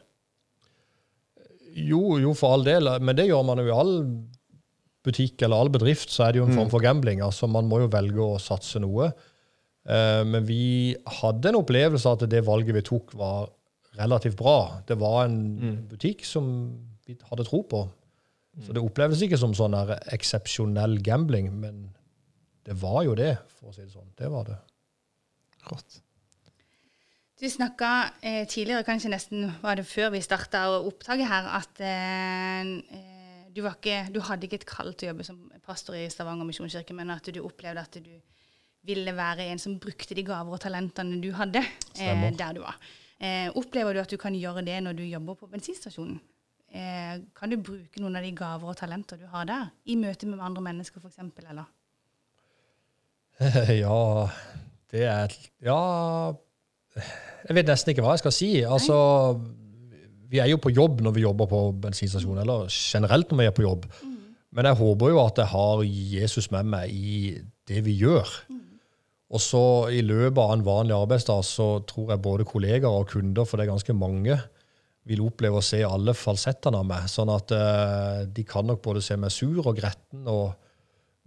Jo, 1.73 2.01
jo, 2.21 2.33
for 2.37 2.55
all 2.55 2.65
del. 2.65 2.89
Men 3.01 3.17
det 3.17 3.27
gjør 3.29 3.45
man 3.45 3.61
jo 3.61 3.69
i 3.69 3.73
all 3.73 3.95
butikk 5.03 5.41
eller 5.43 5.59
all 5.59 5.71
bedrift. 5.73 6.11
Så 6.13 6.25
er 6.25 6.33
det 6.33 6.41
jo 6.41 6.47
en 6.47 6.55
form 6.55 6.71
for 6.71 6.83
gambling. 6.83 7.21
altså 7.21 7.49
Man 7.51 7.67
må 7.69 7.81
jo 7.83 7.91
velge 7.91 8.23
å 8.23 8.39
satse 8.41 8.81
noe. 8.83 9.11
Eh, 9.83 10.21
men 10.27 10.45
vi 10.47 10.95
hadde 11.19 11.51
en 11.51 11.59
opplevelse 11.59 12.07
av 12.07 12.21
at 12.21 12.31
det 12.31 12.45
valget 12.47 12.77
vi 12.77 12.85
tok, 12.87 13.15
var 13.19 13.51
relativt 13.99 14.37
bra. 14.39 14.81
Det 14.87 14.97
var 14.99 15.25
en 15.27 15.83
butikk 15.89 16.23
som 16.25 16.47
vi 17.05 17.17
hadde 17.29 17.45
tro 17.47 17.61
på. 17.67 17.83
Så 18.61 18.73
det 18.75 18.83
opplevdes 18.85 19.23
ikke 19.25 19.39
som 19.41 19.53
sånn 19.57 19.73
eksepsjonell 20.13 20.99
gambling, 21.01 21.49
men 21.57 21.87
det 22.67 22.75
var 22.79 23.01
jo 23.07 23.15
det, 23.17 23.33
for 23.57 23.71
å 23.71 23.75
si 23.75 23.81
det 23.81 23.91
sånn. 23.91 24.11
Det 24.17 24.29
var 24.29 24.45
det. 24.47 24.59
Rått. 25.71 25.99
Du 27.41 27.47
snakka 27.49 27.89
eh, 28.21 28.43
tidligere, 28.47 28.85
kanskje 28.87 29.09
nesten 29.11 29.49
var 29.63 29.75
det 29.75 29.87
før 29.89 30.13
vi 30.13 30.21
starta 30.23 30.67
opptaket 30.77 31.27
her, 31.27 31.49
at 31.57 31.81
eh, 31.83 32.69
du, 33.53 33.61
var 33.65 33.77
ikke, 33.77 33.99
du 34.13 34.19
hadde 34.25 34.47
ikke 34.47 34.61
et 34.61 34.67
kall 34.69 34.93
til 34.93 35.09
å 35.09 35.13
jobbe 35.13 35.27
som 35.27 35.39
pastor 35.65 35.97
i 35.99 36.07
Stavanger 36.11 36.47
misjonskirke, 36.47 36.95
men 36.97 37.13
at 37.13 37.29
du 37.33 37.41
opplevde 37.43 37.83
at 37.83 37.97
du 38.03 38.13
ville 38.87 39.13
være 39.15 39.47
en 39.51 39.61
som 39.61 39.77
brukte 39.79 40.15
de 40.17 40.25
gaver 40.27 40.57
og 40.57 40.61
talentene 40.63 41.21
du 41.23 41.29
hadde 41.37 41.61
eh, 41.63 42.27
der 42.35 42.57
du 42.57 42.63
var. 42.65 42.79
Eh, 43.23 43.47
opplever 43.55 43.95
du 43.95 44.01
at 44.01 44.11
du 44.11 44.19
kan 44.19 44.35
gjøre 44.35 44.65
det 44.65 44.81
når 44.83 44.97
du 44.97 45.03
jobber 45.07 45.37
på 45.39 45.47
bensinstasjonen? 45.51 46.19
Eh, 46.73 47.21
kan 47.37 47.51
du 47.51 47.59
bruke 47.61 48.01
noen 48.01 48.17
av 48.17 48.25
de 48.25 48.33
gaver 48.35 48.73
og 48.73 48.77
talenter 48.79 49.19
du 49.21 49.27
har 49.29 49.45
der, 49.47 49.69
i 49.85 49.95
møte 49.99 50.27
med 50.27 50.41
andre 50.41 50.63
mennesker 50.65 51.03
f.eks., 51.03 51.21
eller? 51.45 51.69
ja, 53.83 54.29
det 54.93 55.05
er 55.09 55.31
Ja 55.65 55.77
Jeg 57.47 57.55
vet 57.57 57.69
nesten 57.69 57.93
ikke 57.93 58.03
hva 58.05 58.13
jeg 58.13 58.21
skal 58.21 58.35
si. 58.35 58.49
Altså, 58.61 58.97
vi 60.33 60.41
er 60.41 60.49
jo 60.49 60.57
på 60.61 60.73
jobb 60.73 61.03
når 61.05 61.13
vi 61.13 61.27
jobber 61.27 61.49
på 61.51 61.61
bensinstasjon, 61.83 62.41
eller 62.41 62.65
generelt 62.73 63.29
når 63.29 63.39
vi 63.39 63.47
er 63.51 63.55
på 63.55 63.67
jobb. 63.67 63.85
Men 64.53 64.69
jeg 64.69 64.79
håper 64.79 65.13
jo 65.13 65.21
at 65.21 65.39
jeg 65.41 65.49
har 65.51 65.83
Jesus 65.85 66.49
med 66.53 66.69
meg 66.73 66.93
i 66.93 67.37
det 67.69 67.83
vi 67.85 67.95
gjør. 68.01 68.29
Og 69.33 69.41
så 69.41 69.63
i 69.93 70.01
løpet 70.05 70.41
av 70.41 70.51
en 70.53 70.65
vanlig 70.65 70.93
arbeidsdag 70.93 71.45
så 71.47 71.67
tror 71.89 72.13
jeg 72.13 72.21
både 72.25 72.45
kollegaer 72.49 72.99
og 73.01 73.07
kunder, 73.09 73.47
for 73.49 73.57
det 73.57 73.65
er 73.65 73.73
ganske 73.73 73.95
mange, 73.97 74.37
vil 75.09 75.23
oppleve 75.25 75.59
å 75.59 75.65
se 75.65 75.81
alle 75.83 76.13
falsettene 76.15 76.79
av 76.79 76.85
meg. 76.87 77.07
Sånn 77.11 77.31
at 77.33 77.53
eh, 77.53 78.19
de 78.29 78.45
kan 78.47 78.69
nok 78.69 78.83
både 78.85 79.01
se 79.03 79.17
meg 79.19 79.33
sur 79.35 79.65
og 79.65 79.73
gretten. 79.79 80.27
Og, 80.31 80.53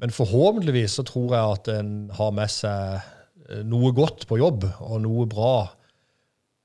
men 0.01 0.15
forhåpentligvis 0.15 0.97
så 1.01 1.05
tror 1.07 1.35
jeg 1.35 1.59
at 1.59 1.73
en 1.75 1.91
har 2.17 2.33
med 2.39 2.53
seg 2.53 2.97
eh, 3.51 3.67
noe 3.67 3.91
godt 3.97 4.25
på 4.31 4.39
jobb, 4.41 4.65
og 4.87 5.03
noe 5.05 5.27
bra. 5.31 5.57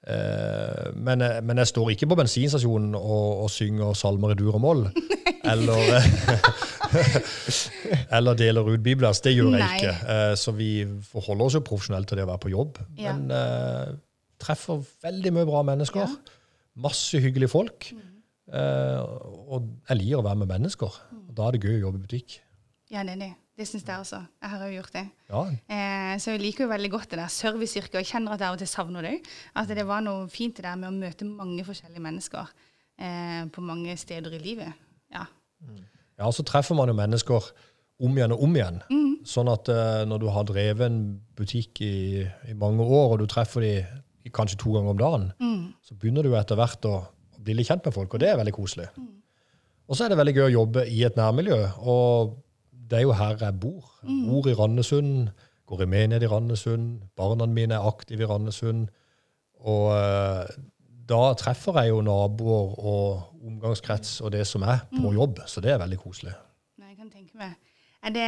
Eh, 0.07 0.87
men, 0.97 1.21
jeg- 1.21 1.43
men 1.45 1.57
jeg 1.61 1.67
står 1.69 1.91
ikke 1.93 2.07
på 2.09 2.17
bensinstasjonen 2.17 2.95
og, 2.97 3.43
og 3.45 3.49
synger 3.53 3.93
salmer 3.97 4.33
i 4.33 4.37
dur 4.39 4.55
og 4.57 4.61
moll. 4.63 4.85
Eller, 5.45 6.01
eller 8.17 8.37
deler 8.39 8.67
ut 8.73 8.83
bibler. 8.83 9.13
Det 9.23 9.33
gjør 9.35 9.55
jeg 9.55 9.63
Nei. 9.63 9.77
ikke. 9.79 9.93
Eh, 10.15 10.33
så 10.39 10.53
vi 10.57 10.69
forholder 11.11 11.45
oss 11.49 11.57
jo 11.59 11.63
profesjonelt 11.65 12.09
til 12.09 12.19
det 12.21 12.25
å 12.27 12.31
være 12.31 12.43
på 12.45 12.53
jobb. 12.53 12.79
Ja. 12.99 13.13
Men 13.17 13.31
uh, 13.33 13.93
treffer 14.41 14.81
veldig 15.05 15.33
mye 15.37 15.47
bra 15.49 15.63
mennesker. 15.67 16.05
Ja. 16.05 16.37
Masse 16.81 17.19
hyggelige 17.21 17.51
folk. 17.51 17.91
Eh, 18.51 19.01
og 19.51 19.69
jeg 19.89 19.99
liker 20.01 20.21
å 20.21 20.25
være 20.25 20.41
med 20.43 20.51
mennesker. 20.55 20.97
Og 21.21 21.33
da 21.37 21.47
er 21.49 21.57
det 21.57 21.63
gøy 21.67 21.77
å 21.79 21.83
jobbe 21.87 22.01
i 22.01 22.05
butikk. 22.07 22.39
Ja, 22.91 23.05
det 23.07 23.13
er 23.17 23.21
det. 23.25 23.31
Det 23.57 23.67
syns 23.67 23.83
jeg 23.85 23.99
også. 23.99 24.19
Jeg 24.41 24.49
har 24.49 24.61
jo 24.65 24.77
gjort 24.79 24.93
det. 24.95 25.03
Ja, 25.29 25.41
Eh, 25.71 26.17
så 26.19 26.33
jeg 26.33 26.41
liker 26.41 26.65
jo 26.65 26.71
veldig 26.71 26.91
godt 26.91 27.11
det 27.11 27.19
der 27.19 27.31
serviceyrket, 27.31 27.95
og 27.95 28.01
jeg 28.01 28.09
kjenner 28.13 28.33
at 28.35 28.41
jeg 28.41 28.47
av 28.49 28.55
og 28.57 28.61
til 28.61 28.67
savner 28.67 29.05
det. 29.05 29.17
At 29.55 29.67
det 29.67 29.85
var 29.87 30.03
noe 30.03 30.27
fint 30.31 30.55
det 30.57 30.65
der 30.65 30.79
med 30.79 30.89
å 30.89 30.95
møte 30.95 31.27
mange 31.27 31.63
forskjellige 31.67 32.03
mennesker 32.03 32.49
eh, 32.99 33.43
på 33.51 33.63
mange 33.63 33.95
steder 33.99 34.33
i 34.35 34.41
livet. 34.41 34.73
Ja. 35.13 35.27
Ja, 36.17 36.31
så 36.31 36.43
treffer 36.47 36.75
man 36.77 36.91
jo 36.91 36.95
mennesker 36.97 37.51
om 38.01 38.17
igjen 38.17 38.33
og 38.35 38.43
om 38.43 38.55
igjen. 38.57 38.81
Sånn 39.27 39.49
at 39.51 39.69
eh, 39.69 40.03
når 40.09 40.23
du 40.23 40.27
har 40.33 40.45
drevet 40.49 40.87
en 40.87 41.01
butikk 41.37 41.83
i, 41.85 41.95
i 42.49 42.57
mange 42.57 42.83
år, 42.83 43.13
og 43.13 43.21
du 43.21 43.27
treffer 43.29 43.65
de 43.65 44.31
kanskje 44.33 44.59
to 44.61 44.75
ganger 44.75 44.93
om 44.93 44.99
dagen, 44.99 45.27
så 45.85 45.95
begynner 45.97 46.25
du 46.25 46.35
etter 46.37 46.59
hvert 46.59 46.85
å, 46.87 47.01
bli 47.41 47.55
litt 47.57 47.71
kjent 47.71 47.85
med 47.87 47.95
folk, 47.95 48.13
og 48.13 48.21
det 48.21 48.29
er 48.29 48.37
veldig 48.37 48.53
koselig. 48.53 48.87
Og 49.89 49.97
så 49.97 50.05
er 50.05 50.13
det 50.13 50.17
veldig 50.19 50.33
gøy 50.37 50.43
å 50.45 50.55
jobbe 50.59 50.83
i 50.87 50.99
et 51.07 51.15
nærmiljø, 51.17 51.57
og 51.89 52.35
det 52.91 52.99
er 52.99 53.05
jo 53.07 53.13
her 53.15 53.37
jeg 53.39 53.55
bor. 53.63 53.87
Jeg 54.03 54.17
bor 54.27 54.49
i 54.51 54.53
Randesund, 54.59 55.29
går 55.71 55.85
i 55.85 55.87
menighet 55.87 56.25
i 56.27 56.29
Randesund, 56.31 57.01
barna 57.15 57.47
mine 57.47 57.77
er 57.79 57.87
aktive 57.87 58.25
i 58.25 58.29
Randesund, 58.29 58.89
og 59.63 59.91
eh, 59.95 60.51
da 61.11 61.21
treffer 61.39 61.79
jeg 61.81 61.91
jo 61.93 62.01
naboer 62.05 62.75
og 62.79 63.45
omgangskrets 63.47 64.17
og 64.21 64.31
det 64.35 64.43
som 64.47 64.63
er 64.67 64.83
på 64.91 65.13
jobb, 65.15 65.39
så 65.47 65.63
det 65.63 65.71
er 65.73 65.79
veldig 65.81 65.99
koselig. 66.03 66.33
Nei, 66.81 66.91
jeg 66.93 66.97
kan 66.99 67.09
tenke 67.13 67.39
meg. 67.39 67.55
Det, 68.01 68.27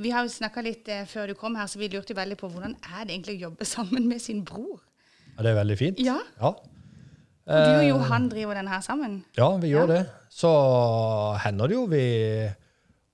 vi 0.00 0.10
har 0.14 0.24
jo 0.24 0.30
snakka 0.32 0.62
litt 0.64 0.88
eh, 0.88 1.02
før 1.10 1.28
du 1.30 1.34
kom 1.38 1.54
her, 1.60 1.66
så 1.68 1.78
vi 1.78 1.90
lurte 1.92 2.16
veldig 2.16 2.38
på 2.40 2.48
hvordan 2.48 2.74
er 2.96 3.04
det 3.04 3.14
egentlig 3.18 3.38
å 3.38 3.42
jobbe 3.50 3.66
sammen 3.76 4.06
med 4.10 4.22
sin 4.24 4.42
bror? 4.48 4.80
Ja, 5.36 5.42
det 5.44 5.50
er 5.54 5.58
veldig 5.62 5.76
fint. 5.80 6.00
Ja. 6.02 6.18
Ja, 6.40 6.54
du 7.44 7.52
og 7.52 7.84
Johan 7.84 8.30
driver 8.32 8.56
den 8.56 8.68
her 8.72 8.80
sammen? 8.80 9.18
ja 9.36 9.50
vi 9.60 9.68
gjør 9.74 9.90
Ja. 9.90 9.98
det. 9.98 10.02
Så 10.32 10.50
hender 11.44 11.68
det 11.68 11.76
jo 11.76 11.82
vi 11.90 12.04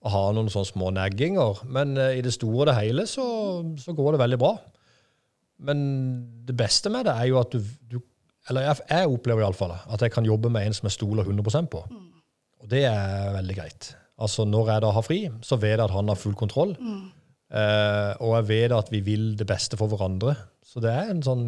har 0.09 0.31
noen 0.33 0.49
sånne 0.53 0.71
små 0.71 0.91
negginger, 0.97 1.61
men 1.69 1.97
eh, 2.01 2.19
i 2.19 2.25
det 2.25 2.33
store 2.33 2.63
og 2.63 2.69
det 2.71 2.77
hele 2.79 3.07
så, 3.09 3.25
så 3.81 3.93
går 3.97 4.15
det 4.15 4.23
veldig 4.23 4.39
bra. 4.41 4.55
Men 5.69 5.83
det 6.49 6.57
beste 6.57 6.93
med 6.93 7.05
det 7.09 7.17
er 7.21 7.29
jo 7.29 7.41
at 7.41 7.53
du, 7.53 7.61
du 7.91 7.99
Eller 8.49 8.65
jeg, 8.65 8.81
jeg 8.89 9.11
opplever 9.13 9.45
iallfall 9.45 9.75
at 9.77 10.01
jeg 10.01 10.13
kan 10.15 10.25
jobbe 10.25 10.49
med 10.49 10.65
en 10.65 10.77
som 10.77 10.89
jeg 10.89 10.97
stoler 10.97 11.29
100% 11.29 11.69
på. 11.69 11.83
Og 12.61 12.71
det 12.73 12.87
er 12.89 13.35
veldig 13.37 13.57
greit. 13.59 13.91
Altså 14.21 14.47
Når 14.49 14.71
jeg 14.73 14.85
da 14.85 14.93
har 14.97 15.05
fri, 15.05 15.19
så 15.45 15.59
vet 15.61 15.77
jeg 15.77 15.85
at 15.85 15.93
han 15.93 16.09
har 16.09 16.17
full 16.21 16.35
kontroll. 16.37 16.73
Eh, 17.53 18.13
og 18.25 18.35
jeg 18.39 18.49
vet 18.49 18.73
at 18.77 18.89
vi 18.93 19.03
vil 19.05 19.35
det 19.37 19.47
beste 19.49 19.77
for 19.81 19.93
hverandre. 19.93 20.35
Så 20.65 20.81
det 20.81 20.93
er 20.97 21.13
en 21.13 21.23
sånn 21.25 21.45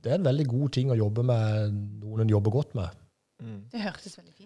det 0.00 0.14
er 0.14 0.16
en 0.16 0.24
veldig 0.24 0.46
god 0.48 0.70
ting 0.72 0.90
å 0.92 0.96
jobbe 0.96 1.22
med 1.28 1.74
noen 2.00 2.22
en 2.24 2.30
jobber 2.32 2.54
godt 2.54 2.70
med. 2.78 3.00
Det 3.72 3.82
hørtes 3.84 4.16
veldig 4.16 4.32
fint. 4.32 4.39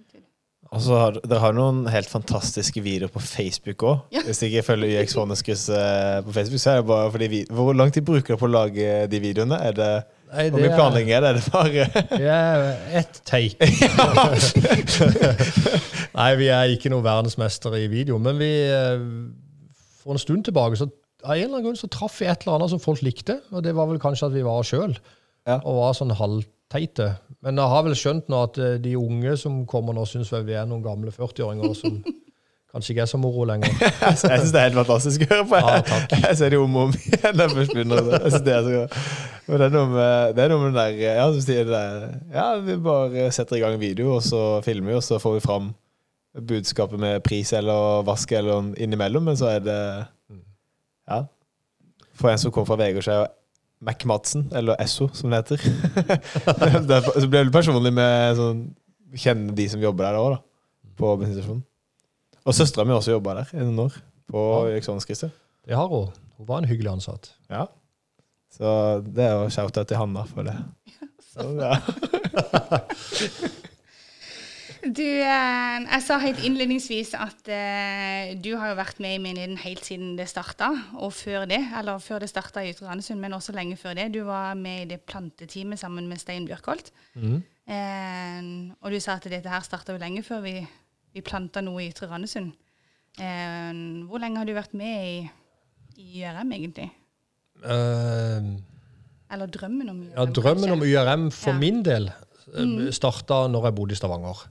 Og 0.75 0.83
så 0.83 0.97
har 0.99 1.19
dere 1.23 1.41
har 1.43 1.55
noen 1.55 1.85
helt 1.93 2.11
fantastiske 2.11 2.83
videoer 2.83 3.13
på 3.15 3.23
Facebook 3.23 3.85
òg. 3.87 4.01
Ja. 4.15 4.25
Hvis 4.27 4.43
dere 4.43 4.51
ikke 4.51 4.67
følger 4.73 4.91
YX 4.97 5.15
Forneskrysset 5.19 5.77
eh, 5.79 6.19
på 6.27 6.35
Facebook, 6.35 6.63
så 6.63 6.73
er 6.73 6.83
det 6.83 6.89
bare 6.91 7.13
fordi 7.15 7.29
vi 7.31 7.41
Hvor 7.51 7.77
lang 7.77 7.93
tid 7.95 8.07
bruker 8.07 8.35
dere 8.35 8.41
på 8.41 8.49
å 8.49 8.53
lage 8.53 8.97
de 9.11 9.23
videoene? 9.23 9.61
Er 9.63 9.79
det 9.79 9.93
Nei, 10.35 10.49
Hvor 10.51 10.65
mye 10.65 10.75
planlegging 10.75 11.15
er 11.15 11.23
det? 11.23 11.31
Er 11.31 11.39
det 11.39 11.45
bare 11.55 11.87
det 12.25 12.33
er 12.35 12.99
ett 13.01 13.21
take. 13.29 13.55
Nei, 16.19 16.31
vi 16.41 16.51
er 16.51 16.75
ikke 16.75 16.91
noen 16.91 17.07
verdensmestere 17.07 17.85
i 17.85 17.89
video, 17.93 18.19
men 18.23 18.41
vi 18.43 18.51
eh, 18.67 19.07
For 20.03 20.17
en 20.17 20.23
stund 20.23 20.49
tilbake 20.51 20.81
så 20.81 20.91
av 21.25 21.39
en 21.39 21.47
eller 21.47 21.55
annen 21.55 21.65
grunn 21.71 21.79
så 21.81 21.89
traff 21.89 22.19
vi 22.21 22.27
et 22.29 22.43
eller 22.45 22.59
annet 22.59 22.73
som 22.75 22.81
folk 22.83 23.01
likte, 23.01 23.39
og 23.55 23.63
det 23.65 23.73
var 23.77 23.89
vel 23.89 24.01
kanskje 24.03 24.27
at 24.29 24.35
vi 24.35 24.43
var 24.45 24.61
oss 24.61 24.75
sjøl. 24.75 24.93
Ja. 25.49 25.57
Og 25.63 25.79
var 25.79 25.95
sånn 25.97 26.13
halvteite. 26.73 27.17
Men 27.43 27.59
jeg 27.59 27.69
har 27.69 27.83
vel 27.85 27.95
skjønt 27.97 28.29
nå 28.29 28.43
at 28.49 28.59
eh, 28.59 28.77
de 28.81 28.97
unge 28.97 29.37
som 29.37 29.65
kommer 29.67 29.95
nå, 29.95 30.05
syns 30.07 30.33
vi 30.33 30.55
er 30.55 30.67
noen 30.67 30.83
gamle 30.83 31.11
40-åringer 31.13 31.75
som 31.77 31.99
kanskje 32.75 32.95
ikke 32.95 33.03
er 33.03 33.11
så 33.11 33.19
moro 33.19 33.45
lenger. 33.45 33.71
Jeg 34.01 34.19
syns 34.19 34.53
det 34.53 34.61
er 34.61 34.71
helt 34.71 34.81
fantastisk 34.81 35.27
å 35.27 35.31
høre 35.35 35.47
på. 35.51 35.61
Ja, 35.61 35.83
takk. 35.85 36.17
Jeg 36.25 36.39
ser 36.41 36.51
det 36.51 36.59
om 36.59 36.77
og 36.77 36.89
om 36.89 36.97
igjen. 36.97 37.39
jeg. 37.39 37.51
Synes 37.55 38.41
det, 38.43 38.55
er 38.55 38.65
så, 38.65 39.05
men 39.47 39.61
det, 39.61 39.69
er 39.69 39.77
noe 39.77 39.93
med, 39.93 40.35
det 40.35 40.45
er 40.45 40.51
noe 40.55 40.65
med 40.65 40.73
den 40.73 40.81
der 40.81 41.21
Ja, 41.21 41.29
som 41.31 41.45
sier 41.45 41.69
det 41.69 41.77
der, 41.77 42.19
ja, 42.35 42.49
vi 42.65 42.81
bare 42.83 43.29
setter 43.35 43.59
i 43.59 43.63
gang 43.63 43.77
en 43.77 43.83
video, 43.83 44.17
og 44.17 44.25
så 44.25 44.43
filmer 44.65 44.95
vi, 44.95 44.99
og 44.99 45.05
så 45.07 45.21
får 45.23 45.39
vi 45.39 45.45
fram 45.45 45.71
budskapet 46.35 46.99
med 46.99 47.21
pris 47.23 47.53
eller 47.55 48.03
vask 48.09 48.33
eller 48.35 48.73
innimellom, 48.83 49.29
men 49.31 49.39
så 49.39 49.53
er 49.55 49.63
det 49.63 49.81
Ja. 51.05 51.23
For 52.15 52.31
en 52.31 52.39
som 52.39 52.53
kommer 52.55 52.71
fra 52.71 52.87
er 52.87 52.95
jo 52.95 53.27
Mac-Madsen, 53.85 54.47
eller 54.57 54.79
Esso, 54.81 55.09
som 55.17 55.31
det 55.33 55.43
heter. 55.43 55.65
det 56.89 56.97
er, 56.99 57.09
så 57.21 57.27
blir 57.29 57.45
det 57.49 57.53
personlig 57.55 57.93
med 57.95 58.37
sånn 58.39 58.65
Kjenne 59.15 59.53
de 59.55 59.69
som 59.71 59.79
jobber 59.83 60.09
der 60.09 60.17
òg, 60.19 60.33
da. 60.35 60.39
På 60.99 61.13
bensinstasjonen. 61.21 61.61
Og 62.45 62.55
søstera 62.57 62.83
mi 62.87 62.93
også 62.97 63.13
jobba 63.15 63.37
der 63.39 63.53
i 63.55 63.63
noen 63.63 63.85
år. 63.85 63.99
På 64.31 64.41
Ja. 64.67 64.75
eksamenskristet. 64.81 65.31
Det 65.65 65.77
har 65.79 65.87
hun. 65.89 66.09
Hun 66.37 66.49
var 66.49 66.59
en 66.59 66.67
hyggelig 66.69 66.91
ansatt. 66.97 67.31
Ja. 67.49 67.69
Så 68.51 68.73
det 69.07 69.23
er 69.25 69.37
jo 69.39 69.53
shout-out 69.55 69.87
til 69.87 69.97
Hanna 70.01 70.25
for 70.27 70.43
det. 70.47 70.57
Så, 71.31 71.47
ja. 71.63 71.79
Du, 74.85 75.01
eh, 75.01 75.77
jeg 75.89 76.03
sa 76.05 76.19
helt 76.21 76.43
innledningsvis 76.45 77.15
at 77.17 77.49
eh, 77.49 78.35
du 78.37 78.51
har 78.61 78.69
jo 78.73 78.77
vært 78.77 78.99
med 79.01 79.15
i 79.17 79.21
menigheten 79.23 79.57
helt 79.63 79.87
siden 79.87 80.11
det 80.19 80.27
starta, 80.29 80.69
og 81.01 81.15
før 81.17 81.47
det. 81.49 81.63
Eller 81.79 82.03
før 82.05 82.21
det 82.21 82.29
starta 82.29 82.61
i 82.61 82.73
Ytre 82.75 82.91
Randesund, 82.91 83.21
men 83.23 83.33
også 83.33 83.55
lenge 83.57 83.79
før 83.81 83.95
det. 83.97 84.11
Du 84.13 84.21
var 84.29 84.53
med 84.61 84.83
i 84.83 84.89
det 84.93 85.01
planteteamet 85.09 85.81
sammen 85.81 86.09
med 86.11 86.21
Stein 86.21 86.45
Bjørkholt. 86.49 86.91
Eh, 87.17 88.43
og 88.83 88.93
du 88.93 88.99
sa 89.01 89.17
at 89.17 89.25
dette 89.33 89.49
her 89.49 89.65
starta 89.65 89.95
jo 89.97 90.03
lenge 90.03 90.23
før 90.27 90.43
vi, 90.45 90.59
vi 91.17 91.25
planta 91.25 91.63
noe 91.65 91.81
i 91.81 91.89
Ytre 91.89 92.11
Randesund. 92.13 92.53
Eh, 93.17 93.73
hvor 94.11 94.21
lenge 94.21 94.43
har 94.43 94.51
du 94.51 94.53
vært 94.59 94.77
med 94.77 95.09
i, 95.09 95.17
i 95.97 96.21
YRM, 96.21 96.53
egentlig? 96.59 96.91
Uh, 97.65 98.53
Eller 99.33 99.49
drømmen 99.49 99.89
om 99.89 100.03
YRM? 100.03 100.13
Ja, 100.19 100.25
drømmen 100.37 100.77
om 100.77 100.83
YRM 100.85 101.31
for 101.33 101.55
Ja. 101.55 101.59
min 101.63 101.81
del 101.87 102.11
mm. 102.53 102.93
starta 102.95 103.45
når 103.51 103.69
jeg 103.69 103.77
bodde 103.79 103.97
i 103.97 103.99
Stavanger. 103.99 104.45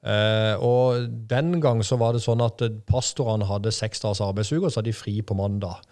Eh, 0.00 0.54
og 0.64 1.08
den 1.28 1.58
gang 1.60 1.82
så 1.84 1.98
var 2.00 2.16
det 2.16 2.22
sånn 2.24 2.40
at 2.40 2.62
eh, 2.64 2.76
pastorene 2.88 3.48
hadde 3.48 3.72
seks 3.74 4.00
dagers 4.00 4.22
arbeidsuke, 4.24 4.64
og 4.64 4.72
så 4.72 4.80
hadde 4.80 4.92
de 4.92 4.96
fri 4.96 5.18
på 5.20 5.36
mandag. 5.36 5.82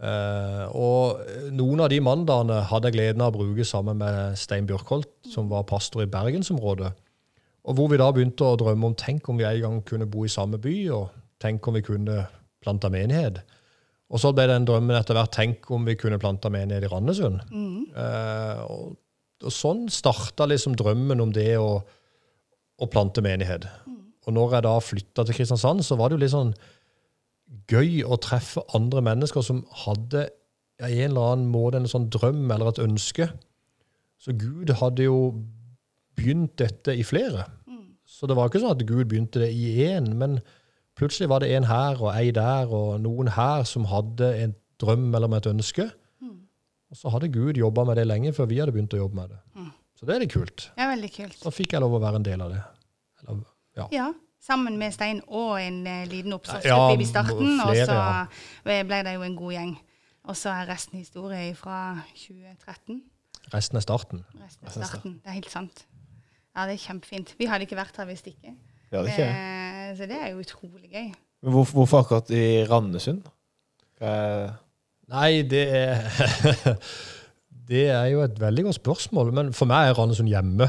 Eh, 0.00 0.64
og 0.74 1.20
noen 1.54 1.84
av 1.84 1.90
de 1.92 2.00
mandagene 2.02 2.62
hadde 2.70 2.90
jeg 2.90 2.96
gleden 2.96 3.24
av 3.24 3.34
å 3.34 3.42
bruke 3.42 3.66
sammen 3.68 4.00
med 4.00 4.38
Stein 4.40 4.68
Bjørkholt, 4.68 5.10
som 5.30 5.50
var 5.52 5.68
pastor 5.68 6.06
i 6.06 6.10
bergensområdet. 6.10 6.94
Og 7.64 7.76
hvor 7.76 7.92
vi 7.92 8.00
da 8.00 8.08
begynte 8.12 8.48
å 8.48 8.56
drømme 8.60 8.90
om 8.90 8.96
tenk 8.98 9.28
om 9.28 9.38
vi 9.40 9.46
en 9.48 9.60
gang 9.62 9.76
kunne 9.88 10.08
bo 10.10 10.24
i 10.24 10.32
samme 10.32 10.60
by, 10.60 10.74
og 10.96 11.12
tenk 11.40 11.68
om 11.68 11.76
vi 11.76 11.84
kunne 11.84 12.24
plante 12.64 12.88
menighet. 12.92 13.42
Og 14.12 14.20
så 14.20 14.32
ble 14.36 14.46
den 14.48 14.66
drømmen 14.68 14.96
etter 14.96 15.16
hvert 15.16 15.32
tenk 15.34 15.70
om 15.74 15.86
vi 15.88 15.96
kunne 16.00 16.20
planta 16.22 16.50
menighet 16.52 16.86
i 16.86 16.90
Randesund. 16.92 17.40
Eh, 17.96 18.60
og, 18.68 18.96
og 19.44 19.54
sånn 19.54 19.84
starta 19.92 20.46
liksom 20.48 20.76
drømmen 20.78 21.22
om 21.22 21.32
det 21.34 21.54
å, 21.60 21.78
å 22.80 22.88
plante 22.90 23.22
menighet. 23.24 23.66
Og 24.24 24.36
når 24.36 24.56
jeg 24.56 24.66
da 24.66 24.74
flytta 24.80 25.26
til 25.26 25.36
Kristiansand, 25.36 25.84
så 25.84 25.98
var 26.00 26.10
det 26.10 26.18
jo 26.18 26.24
litt 26.24 26.34
sånn 26.34 26.54
gøy 27.70 28.00
å 28.08 28.16
treffe 28.20 28.64
andre 28.76 29.02
mennesker 29.04 29.44
som 29.44 29.62
hadde 29.84 30.28
i 30.82 31.02
en 31.04 31.12
eller 31.12 31.34
annen 31.34 31.50
måte 31.52 31.78
en 31.78 31.90
sånn 31.90 32.08
drøm 32.12 32.48
eller 32.50 32.72
et 32.72 32.82
ønske. 32.82 33.28
Så 34.18 34.34
Gud 34.40 34.72
hadde 34.80 35.06
jo 35.06 35.18
begynt 36.16 36.56
dette 36.60 36.94
i 36.96 37.04
flere. 37.06 37.46
Så 38.04 38.28
det 38.28 38.36
var 38.36 38.48
ikke 38.48 38.62
sånn 38.62 38.76
at 38.76 38.86
Gud 38.86 39.08
begynte 39.10 39.42
det 39.42 39.50
i 39.52 39.84
én, 39.86 40.12
men 40.18 40.38
plutselig 40.98 41.28
var 41.32 41.42
det 41.42 41.52
en 41.56 41.66
her 41.68 42.00
og 42.00 42.12
ei 42.14 42.30
der, 42.34 42.70
og 42.70 43.00
noen 43.02 43.32
her 43.34 43.64
som 43.68 43.88
hadde 43.90 44.30
en 44.42 44.54
drøm 44.80 45.08
eller 45.14 45.32
et 45.38 45.50
ønske. 45.50 45.88
Og 46.94 46.98
så 47.00 47.10
hadde 47.10 47.26
Gud 47.34 47.58
jobba 47.58 47.82
med 47.88 47.98
det 47.98 48.04
lenge 48.06 48.30
før 48.36 48.46
vi 48.46 48.60
hadde 48.62 48.70
begynt 48.74 48.92
å 48.94 49.00
jobbe 49.00 49.18
med 49.18 49.32
det. 49.34 49.38
Så 49.98 50.06
det 50.06 50.14
er 50.14 50.20
litt 50.22 50.30
kult. 50.34 50.68
Ja, 50.78 50.86
veldig 50.92 51.08
kult. 51.10 51.38
Så 51.42 51.50
fikk 51.54 51.74
jeg 51.74 51.82
lov 51.82 51.96
å 51.96 51.98
være 52.02 52.20
en 52.20 52.26
del 52.26 52.42
av 52.44 52.52
det. 52.54 52.60
Eller, 53.24 53.40
ja. 53.80 53.86
Ja, 53.94 54.06
sammen 54.42 54.76
med 54.78 54.94
Stein 54.94 55.18
og 55.26 55.56
en 55.58 55.80
eh, 55.90 56.04
liten 56.10 56.36
oppstartsgruppe 56.36 56.94
Ja, 56.94 57.00
i 57.02 57.08
starten. 57.10 57.50
Og 57.64 57.72
så 57.74 57.96
ja. 57.98 58.78
ble 58.86 59.00
det 59.08 59.16
jo 59.16 59.26
en 59.26 59.34
god 59.38 59.56
gjeng. 59.56 59.74
Og 60.30 60.38
så 60.38 60.54
er 60.54 60.70
resten 60.70 61.02
historie 61.02 61.50
fra 61.58 61.80
2013. 62.14 63.02
Resten 63.52 63.80
er 63.80 63.84
starten. 63.84 64.22
Resten 64.38 64.70
er 64.70 64.76
starten. 64.78 65.18
Det 65.24 65.32
er 65.34 65.38
helt 65.40 65.50
sant. 65.52 65.84
Ja, 66.54 66.68
det 66.70 66.76
er 66.78 66.82
kjempefint. 66.86 67.34
Vi 67.40 67.50
hadde 67.50 67.66
ikke 67.66 67.76
vært 67.82 67.98
her 67.98 68.06
hvis 68.08 68.22
ikke. 68.30 68.54
ja, 68.94 69.02
det 69.02 69.08
er 69.08 69.14
ikke. 69.18 69.30
Eh, 69.34 69.94
så 69.98 70.06
det 70.10 70.20
er 70.22 70.30
jo 70.30 70.44
utrolig 70.46 70.90
gøy. 70.94 71.08
Men 71.42 71.52
hvorfor, 71.58 71.80
hvorfor 71.82 72.04
akkurat 72.06 72.30
i 72.30 72.44
Randesund? 72.70 73.26
Hva 73.98 74.12
er- 74.14 74.52
Nei, 75.12 75.42
det 75.48 75.64
er 75.76 76.74
Det 77.64 77.86
er 77.88 78.10
jo 78.12 78.20
et 78.20 78.36
veldig 78.40 78.66
godt 78.66 78.76
spørsmål. 78.76 79.30
Men 79.32 79.52
for 79.56 79.68
meg 79.70 79.88
er 79.88 79.96
Randesund 79.96 80.28
hjemme. 80.28 80.66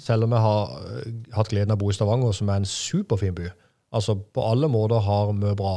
Selv 0.00 0.24
om 0.24 0.32
jeg 0.32 0.40
har 0.40 0.70
øh, 0.88 1.08
hatt 1.36 1.50
gleden 1.52 1.74
av 1.74 1.76
å 1.76 1.82
bo 1.82 1.90
i 1.92 1.96
Stavanger, 1.96 2.32
som 2.32 2.48
er 2.48 2.62
en 2.62 2.68
superfin 2.68 3.34
by. 3.36 3.50
Altså 3.92 4.14
på 4.16 4.44
alle 4.48 4.70
måter 4.72 5.02
har 5.04 5.34
mye 5.36 5.56
bra. 5.58 5.74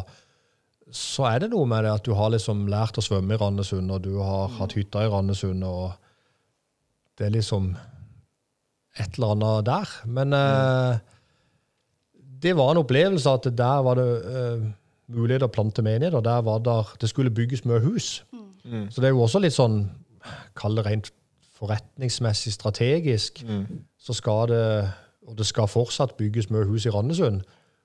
Så 0.93 1.25
er 1.27 1.43
det 1.43 1.49
noe 1.51 1.67
med 1.67 1.83
det 1.83 1.91
at 1.91 2.05
du 2.05 2.13
har 2.15 2.31
liksom 2.31 2.67
lært 2.71 2.99
å 2.99 3.03
svømme 3.03 3.35
i 3.35 3.41
Randesund, 3.41 3.91
og 3.91 4.05
du 4.05 4.13
har 4.21 4.53
hatt 4.59 4.75
hytta 4.77 5.03
i 5.03 5.09
Randesund, 5.11 5.65
og 5.67 5.97
det 7.17 7.27
er 7.27 7.35
liksom 7.35 7.73
et 9.01 9.17
eller 9.17 9.33
annet 9.33 9.67
der. 9.67 9.93
Men 10.05 10.37
eh, 10.37 11.01
det 12.43 12.55
var 12.55 12.71
en 12.71 12.83
opplevelse 12.83 13.35
at 13.35 13.49
der 13.57 13.83
var 13.83 13.99
det 13.99 14.07
eh, 14.31 14.63
mulighet 15.11 15.43
å 15.43 15.51
plante 15.51 15.83
menighet, 15.83 16.13
og 16.13 16.23
der 16.25 16.41
var 16.45 16.61
der, 16.63 16.93
det 17.01 17.09
skulle 17.09 17.33
bygges 17.33 17.65
mye 17.65 17.81
hus. 17.83 18.25
Så 18.89 19.01
det 19.01 19.09
er 19.09 19.15
jo 19.15 19.23
også 19.25 19.41
litt 19.43 19.55
sånn, 19.55 19.89
kall 20.55 20.77
det 20.79 20.85
rent 20.85 21.09
forretningsmessig 21.57 22.53
strategisk, 22.55 23.43
så 23.99 24.13
skal 24.15 24.47
det, 24.51 24.91
og 25.27 25.37
det 25.37 25.47
skal 25.47 25.67
fortsatt 25.67 26.15
bygges 26.19 26.49
mye 26.49 26.67
hus 26.69 26.85
i 26.87 26.93
Randesund. 26.93 27.41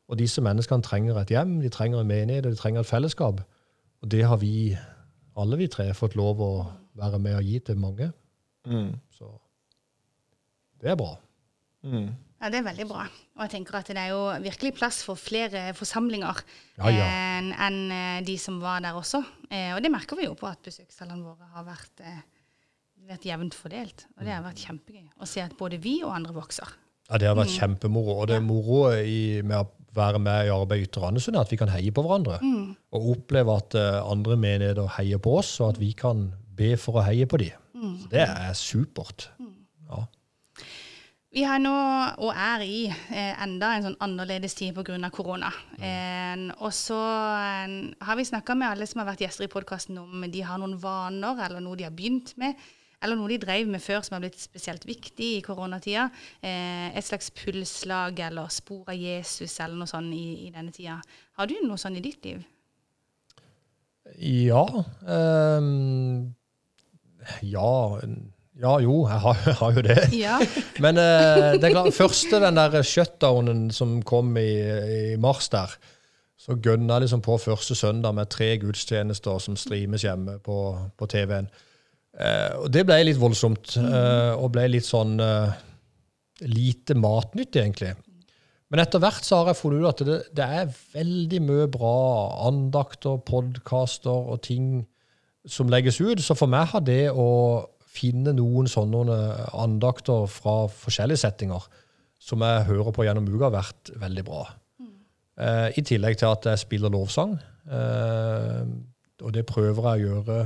Og 0.09 0.19
disse 0.19 0.41
menneskene 0.41 0.83
trenger 0.83 1.19
et 1.21 1.31
hjem, 1.35 1.59
de 1.61 1.69
trenger 1.69 2.01
en 2.01 2.09
menighet, 2.09 2.47
og 2.47 2.55
de 2.55 2.61
trenger 2.61 2.81
et 2.81 2.91
fellesskap. 2.91 3.43
Og 4.03 4.11
det 4.11 4.25
har 4.25 4.39
vi, 4.41 4.77
alle 5.37 5.59
vi 5.61 5.67
tre, 5.67 5.91
fått 5.95 6.17
lov 6.17 6.41
å 6.41 6.53
være 6.99 7.19
med 7.19 7.37
og 7.37 7.45
gi 7.45 7.59
til 7.59 7.79
mange. 7.79 8.11
Mm. 8.67 8.95
Så 9.11 9.29
det 10.81 10.91
er 10.93 10.97
bra. 10.99 11.17
Mm. 11.83 12.09
Ja, 12.39 12.51
Det 12.51 12.61
er 12.61 12.67
veldig 12.69 12.87
bra. 12.87 13.05
Og 13.37 13.41
jeg 13.45 13.51
tenker 13.57 13.79
at 13.81 13.89
det 13.91 13.99
er 13.99 14.13
jo 14.13 14.21
virkelig 14.45 14.75
plass 14.79 15.03
for 15.03 15.19
flere 15.19 15.73
forsamlinger 15.75 16.39
Ja, 16.79 16.91
ja. 16.95 17.07
enn 17.39 17.53
enn, 17.53 17.79
eh, 17.91 18.21
de 18.27 18.37
som 18.39 18.61
var 18.63 18.81
der 18.85 18.95
også. 18.95 19.25
Eh, 19.51 19.73
og 19.75 19.83
det 19.83 19.91
merker 19.91 20.17
vi 20.17 20.29
jo 20.29 20.37
på 20.39 20.47
at 20.47 20.63
besøkstallene 20.63 21.25
våre 21.25 21.49
har 21.55 21.65
vært, 21.67 22.05
eh, 22.05 22.21
vært 23.09 23.27
jevnt 23.27 23.55
fordelt. 23.59 24.07
Og 24.19 24.25
det 24.25 24.33
har 24.37 24.45
vært 24.45 24.63
kjempegøy 24.63 25.09
å 25.21 25.27
se 25.27 25.41
at 25.43 25.57
både 25.59 25.81
vi 25.83 26.03
og 26.05 26.15
andre 26.15 26.33
vokser. 26.37 26.69
Ja, 27.11 27.17
Det 27.19 27.27
har 27.27 27.35
vært 27.35 27.57
kjempemoro. 27.59 28.21
Og 28.21 28.27
det 28.29 28.37
er 28.37 28.41
moro 28.45 28.93
i, 28.93 29.41
med 29.43 29.57
å 29.57 29.69
være 29.97 30.21
med 30.21 30.47
i 30.47 30.51
arbeid 30.53 30.83
i 30.83 30.87
Ytre 30.87 31.03
Randesund, 31.03 31.37
at 31.41 31.49
vi 31.51 31.57
kan 31.57 31.69
heie 31.73 31.91
på 31.91 32.05
hverandre. 32.05 32.39
Og 32.93 33.17
oppleve 33.17 33.57
at 33.57 33.75
eh, 33.75 34.03
andre 34.05 34.37
menigheter 34.37 34.87
heier 34.99 35.19
på 35.19 35.39
oss, 35.41 35.59
og 35.61 35.71
at 35.75 35.81
vi 35.81 35.93
kan 35.93 36.35
be 36.55 36.77
for 36.77 37.01
å 37.01 37.07
heie 37.07 37.27
på 37.27 37.39
dem. 37.39 37.51
Mm. 37.79 38.09
det 38.11 38.25
er 38.27 38.55
supert. 38.59 39.29
Ja. 39.39 39.47
Vi 41.39 41.45
har 41.47 41.61
nå, 41.63 41.73
og 42.19 42.33
er 42.35 42.63
i, 42.67 42.79
eh, 42.91 43.43
enda 43.45 43.69
en 43.77 43.85
sånn 43.85 44.01
annerledes 44.03 44.57
tid 44.59 44.75
pga. 44.75 45.11
korona. 45.15 45.53
Eh, 45.79 46.51
og 46.59 46.73
så 46.75 46.99
eh, 46.99 47.95
har 48.03 48.17
vi 48.17 48.25
snakka 48.25 48.57
med 48.57 48.67
alle 48.69 48.87
som 48.87 48.99
har 48.99 49.07
vært 49.07 49.23
gjester 49.23 49.45
i 49.45 49.53
podkasten 49.53 49.99
om 49.99 50.25
de 50.27 50.41
har 50.43 50.59
noen 50.59 50.75
vaner 50.83 51.39
eller 51.45 51.61
noe 51.61 51.77
de 51.77 51.85
har 51.85 51.93
begynt 51.95 52.33
med, 52.43 52.57
eller 53.01 53.15
noe 53.15 53.29
de 53.29 53.39
drev 53.39 53.69
med 53.69 53.81
før 53.81 54.03
som 54.03 54.17
har 54.17 54.25
blitt 54.25 54.41
spesielt 54.41 54.83
viktig 54.83 55.29
i 55.37 55.45
koronatida. 55.47 56.09
Eh, 56.43 56.91
et 56.99 57.07
slags 57.07 57.31
pulsslag 57.31 58.19
eller 58.19 58.51
spor 58.51 58.91
av 58.91 58.99
Jesus 58.99 59.61
eller 59.61 59.79
noe 59.79 59.87
sånt 59.87 60.11
i, 60.13 60.49
i 60.49 60.51
denne 60.51 60.75
tida. 60.75 60.99
Har 61.39 61.47
du 61.47 61.55
noe 61.63 61.79
sånn 61.79 62.01
i 62.01 62.03
ditt 62.03 62.25
liv? 62.27 62.43
Ja 64.19 64.67
Um, 65.07 66.35
Ja 67.43 68.01
Ja, 68.59 68.79
jo, 68.83 69.05
jeg 69.07 69.21
har, 69.23 69.39
jeg 69.47 69.55
har 69.61 69.77
jo 69.77 69.85
det. 69.87 70.01
Ja. 70.19 70.39
Men 70.85 70.99
eh, 70.99 71.55
det 71.63 71.71
klart, 71.75 71.95
første 71.95 72.41
den 72.43 72.59
der 72.59 72.83
shutdownen 72.83 73.69
som 73.75 74.01
kom 74.03 74.35
i, 74.41 74.51
i 75.13 75.17
mars 75.21 75.51
der, 75.53 75.77
så 76.39 76.57
gønna 76.57 76.97
jeg 76.97 77.07
liksom 77.07 77.23
på 77.23 77.37
første 77.43 77.75
søndag 77.77 78.15
med 78.17 78.31
tre 78.33 78.55
gudstjenester 78.63 79.41
som 79.43 79.57
streames 79.59 80.05
hjemme 80.07 80.39
på, 80.43 80.59
på 80.99 81.09
TV-en. 81.11 81.51
Eh, 82.19 82.53
og 82.59 82.69
det 82.75 82.85
ble 82.89 82.99
litt 83.07 83.21
voldsomt, 83.21 83.77
eh, 83.79 84.35
og 84.35 84.53
ble 84.55 84.67
litt 84.73 84.87
sånn 84.87 85.19
eh, 85.23 85.57
lite 86.49 86.97
matnyttig, 86.99 87.63
egentlig. 87.63 87.95
Men 88.69 88.83
etter 88.83 89.01
hvert 89.03 89.25
så 89.25 89.41
har 89.41 89.53
jeg 89.53 89.61
funnet 89.63 89.83
ut 89.83 89.91
at 89.91 90.05
det, 90.07 90.19
det 90.37 90.47
er 90.61 90.73
veldig 90.95 91.41
mye 91.47 91.69
bra 91.73 91.99
andakter, 92.49 93.21
podkaster 93.25 94.33
og 94.33 94.43
ting 94.45 94.83
som 95.49 95.71
legges 95.73 96.01
ut. 96.03 96.21
Så 96.21 96.37
for 96.37 96.51
meg 96.51 96.69
har 96.75 96.85
det 96.85 97.07
å 97.13 97.29
finne 97.99 98.33
noen 98.37 98.71
sånne 98.71 99.19
andakter 99.53 100.27
fra 100.31 100.63
forskjellige 100.71 101.25
settinger 101.27 101.69
som 102.19 102.43
jeg 102.43 102.67
hører 102.67 102.95
på 102.95 103.05
gjennom 103.07 103.29
uka, 103.31 103.47
har 103.47 103.55
vært 103.55 103.93
veldig 103.99 104.25
bra. 104.27 104.43
Eh, 105.39 105.79
I 105.79 105.85
tillegg 105.87 106.19
til 106.19 106.33
at 106.33 106.49
jeg 106.51 106.65
spiller 106.65 106.91
lovsang. 106.91 107.37
Eh, 107.71 108.63
og 109.23 109.35
det 109.35 109.47
prøver 109.47 109.87
jeg 109.87 110.09
å 110.09 110.09
gjøre 110.09 110.39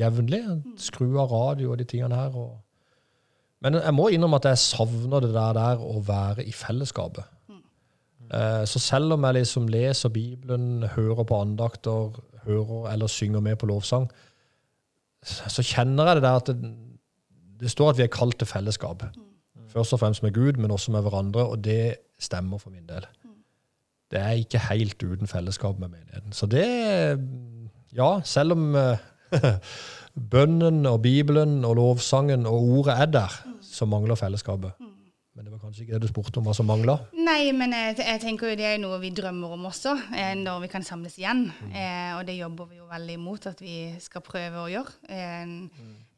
jevnlig. 0.00 0.42
Skru 0.80 1.18
av 1.20 1.32
radio 1.32 1.72
og 1.72 1.80
de 1.80 1.88
tingene 1.88 2.16
her. 2.16 2.36
Og 2.36 2.58
men 3.62 3.76
jeg 3.78 3.94
må 3.94 4.08
innrømme 4.10 4.40
at 4.40 4.48
jeg 4.50 4.58
savner 4.58 5.22
det 5.22 5.30
der, 5.36 5.52
der 5.54 5.82
å 5.86 6.00
være 6.02 6.42
i 6.48 6.54
fellesskapet. 6.56 7.28
Eh, 8.32 8.64
Så 8.66 8.80
selv 8.82 9.14
om 9.14 9.24
jeg 9.28 9.34
liksom 9.42 9.68
leser 9.68 10.08
Bibelen, 10.10 10.82
hører 10.96 11.24
på 11.28 11.40
andakter, 11.44 12.16
hører 12.46 12.88
eller 12.92 13.06
synger 13.06 13.40
med 13.40 13.60
på 13.60 13.68
lovsang, 13.70 14.08
så 15.22 15.62
kjenner 15.62 16.08
jeg 16.08 16.16
det 16.18 16.22
der 16.24 16.40
at 16.40 16.48
det, 16.50 16.72
det 17.62 17.70
står 17.70 17.92
at 17.92 18.00
vi 18.00 18.06
er 18.06 18.12
kalt 18.12 18.38
til 18.40 18.48
fellesskap. 18.50 19.04
Først 19.72 19.94
og 19.94 20.02
fremst 20.02 20.22
med 20.22 20.34
Gud, 20.34 20.58
men 20.60 20.70
også 20.74 20.92
med 20.92 21.04
hverandre, 21.06 21.46
og 21.46 21.64
det 21.64 21.96
stemmer 22.20 22.58
for 22.58 22.70
min 22.74 22.86
del. 22.88 23.06
Det 24.12 24.20
er 24.20 24.36
ikke 24.42 24.60
helt 24.68 25.02
uten 25.02 25.30
fellesskap 25.30 25.78
med 25.78 25.88
menigheten. 25.94 26.32
Så 26.32 26.46
det 26.46 26.66
Ja, 27.92 28.20
selv 28.24 28.52
om 28.52 28.74
eh, 28.76 28.98
bønnen 30.32 30.86
og 30.86 31.02
Bibelen 31.02 31.64
og 31.64 31.76
lovsangen 31.76 32.46
og 32.46 32.54
ordet 32.54 32.94
er 33.00 33.06
der, 33.06 33.34
så 33.60 33.84
mangler 33.84 34.14
fellesskapet. 34.14 34.72
Men 35.32 35.46
det 35.46 35.52
var 35.52 35.60
kanskje 35.62 35.82
ikke 35.82 35.94
det 35.94 36.02
du 36.02 36.08
spurte 36.10 36.40
om 36.40 36.44
hva 36.44 36.52
som 36.56 36.66
mangla? 36.68 36.98
Nei, 37.16 37.52
men 37.56 37.72
jeg, 37.72 37.94
jeg 38.04 38.20
tenker 38.20 38.50
jo 38.50 38.56
det 38.60 38.66
er 38.68 38.80
noe 38.80 38.98
vi 39.00 39.08
drømmer 39.16 39.54
om 39.56 39.64
også, 39.70 39.94
eh, 40.12 40.34
når 40.36 40.66
vi 40.66 40.68
kan 40.72 40.84
samles 40.84 41.16
igjen. 41.16 41.46
Eh, 41.72 42.10
og 42.18 42.26
det 42.28 42.36
jobber 42.36 42.68
vi 42.68 42.80
jo 42.82 42.88
veldig 42.90 43.16
imot 43.16 43.48
at 43.48 43.62
vi 43.64 43.76
skal 44.04 44.24
prøve 44.26 44.60
å 44.60 44.68
gjøre. 44.68 44.92
Eh, 45.08 45.54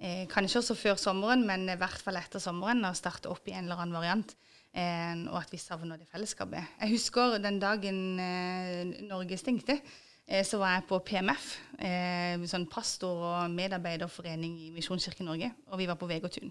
eh, 0.05 0.25
kanskje 0.31 0.61
også 0.61 0.77
før 0.77 0.99
sommeren, 1.01 1.47
men 1.49 1.64
i 1.73 1.77
hvert 1.81 2.01
fall 2.05 2.19
etter 2.21 2.43
sommeren, 2.43 2.85
å 2.85 2.93
starte 2.97 3.31
opp 3.33 3.49
i 3.49 3.55
en 3.57 3.64
eller 3.64 3.81
annen 3.83 3.97
variant. 3.97 4.35
Eh, 4.75 5.14
og 5.31 5.38
at 5.38 5.53
vi 5.55 5.61
savner 5.62 5.97
det 6.01 6.09
fellesskapet. 6.11 6.75
Jeg 6.83 6.90
husker 6.97 7.38
den 7.43 7.61
dagen 7.62 7.99
eh, 8.21 8.85
Norge 9.09 9.38
stengte. 9.38 9.79
eh, 10.27 10.43
Så 10.45 10.59
var 10.59 10.75
jeg 10.75 10.87
på 10.88 10.99
PMF, 11.07 11.45
eh, 11.79 12.37
sånn 12.51 12.69
pastor- 12.69 13.23
og 13.23 13.51
medarbeiderforening 13.55 14.57
i 14.67 14.71
Misjonskirken 14.75 15.27
Norge, 15.31 15.53
og 15.71 15.79
vi 15.79 15.87
var 15.87 15.97
på 16.01 16.09
Vegårtun. 16.11 16.51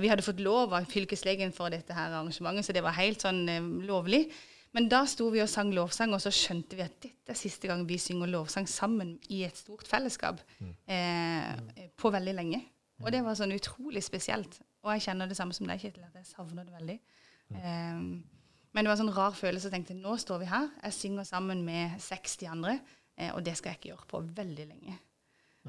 Vi 0.00 0.08
hadde 0.08 0.24
fått 0.24 0.40
lov 0.40 0.72
av 0.72 0.86
fylkeslegen 0.88 1.52
for 1.52 1.68
dette 1.68 1.92
her 1.92 2.08
arrangementet, 2.14 2.64
så 2.64 2.72
det 2.72 2.82
var 2.82 2.96
helt 2.96 3.20
sånn 3.20 3.44
lovlig. 3.84 4.24
Men 4.72 4.86
da 4.88 5.02
sto 5.04 5.26
vi 5.30 5.42
og 5.42 5.50
sang 5.52 5.68
lovsang, 5.76 6.14
og 6.16 6.20
så 6.24 6.30
skjønte 6.32 6.78
vi 6.78 6.82
at 6.86 6.94
dette 7.04 7.28
er 7.34 7.36
siste 7.36 7.68
gang 7.68 7.84
vi 7.86 7.98
synger 8.00 8.26
lovsang 8.32 8.64
sammen 8.66 9.18
i 9.28 9.42
et 9.44 9.54
stort 9.60 9.84
fellesskap 9.86 10.40
eh, 10.88 11.90
på 12.00 12.10
veldig 12.10 12.34
lenge. 12.34 12.62
Og 13.02 13.12
det 13.14 13.22
var 13.26 13.38
sånn 13.38 13.54
utrolig 13.54 14.02
spesielt. 14.04 14.60
Og 14.82 14.94
jeg 14.94 15.06
kjenner 15.08 15.30
det 15.30 15.38
samme 15.38 15.54
som 15.56 15.68
deg, 15.68 15.82
Kittel, 15.82 16.06
at 16.06 16.16
jeg 16.20 16.30
savner 16.30 16.66
det 16.66 16.74
veldig. 16.74 16.98
Um, 17.52 18.22
men 18.72 18.84
det 18.84 18.88
var 18.88 18.96
en 18.96 19.02
sånn 19.04 19.14
rar 19.14 19.34
følelse. 19.36 19.68
Jeg 19.68 19.76
tenkte 19.76 19.96
nå 19.98 20.16
står 20.20 20.42
vi 20.42 20.50
her, 20.50 20.68
jeg 20.86 20.96
synger 20.96 21.28
sammen 21.28 21.64
med 21.66 21.98
60 22.00 22.52
andre, 22.54 22.78
eh, 23.18 23.32
og 23.34 23.42
det 23.44 23.56
skal 23.58 23.72
jeg 23.72 23.80
ikke 23.80 23.90
gjøre 23.92 24.08
på 24.10 24.22
veldig 24.38 24.68
lenge. 24.68 24.98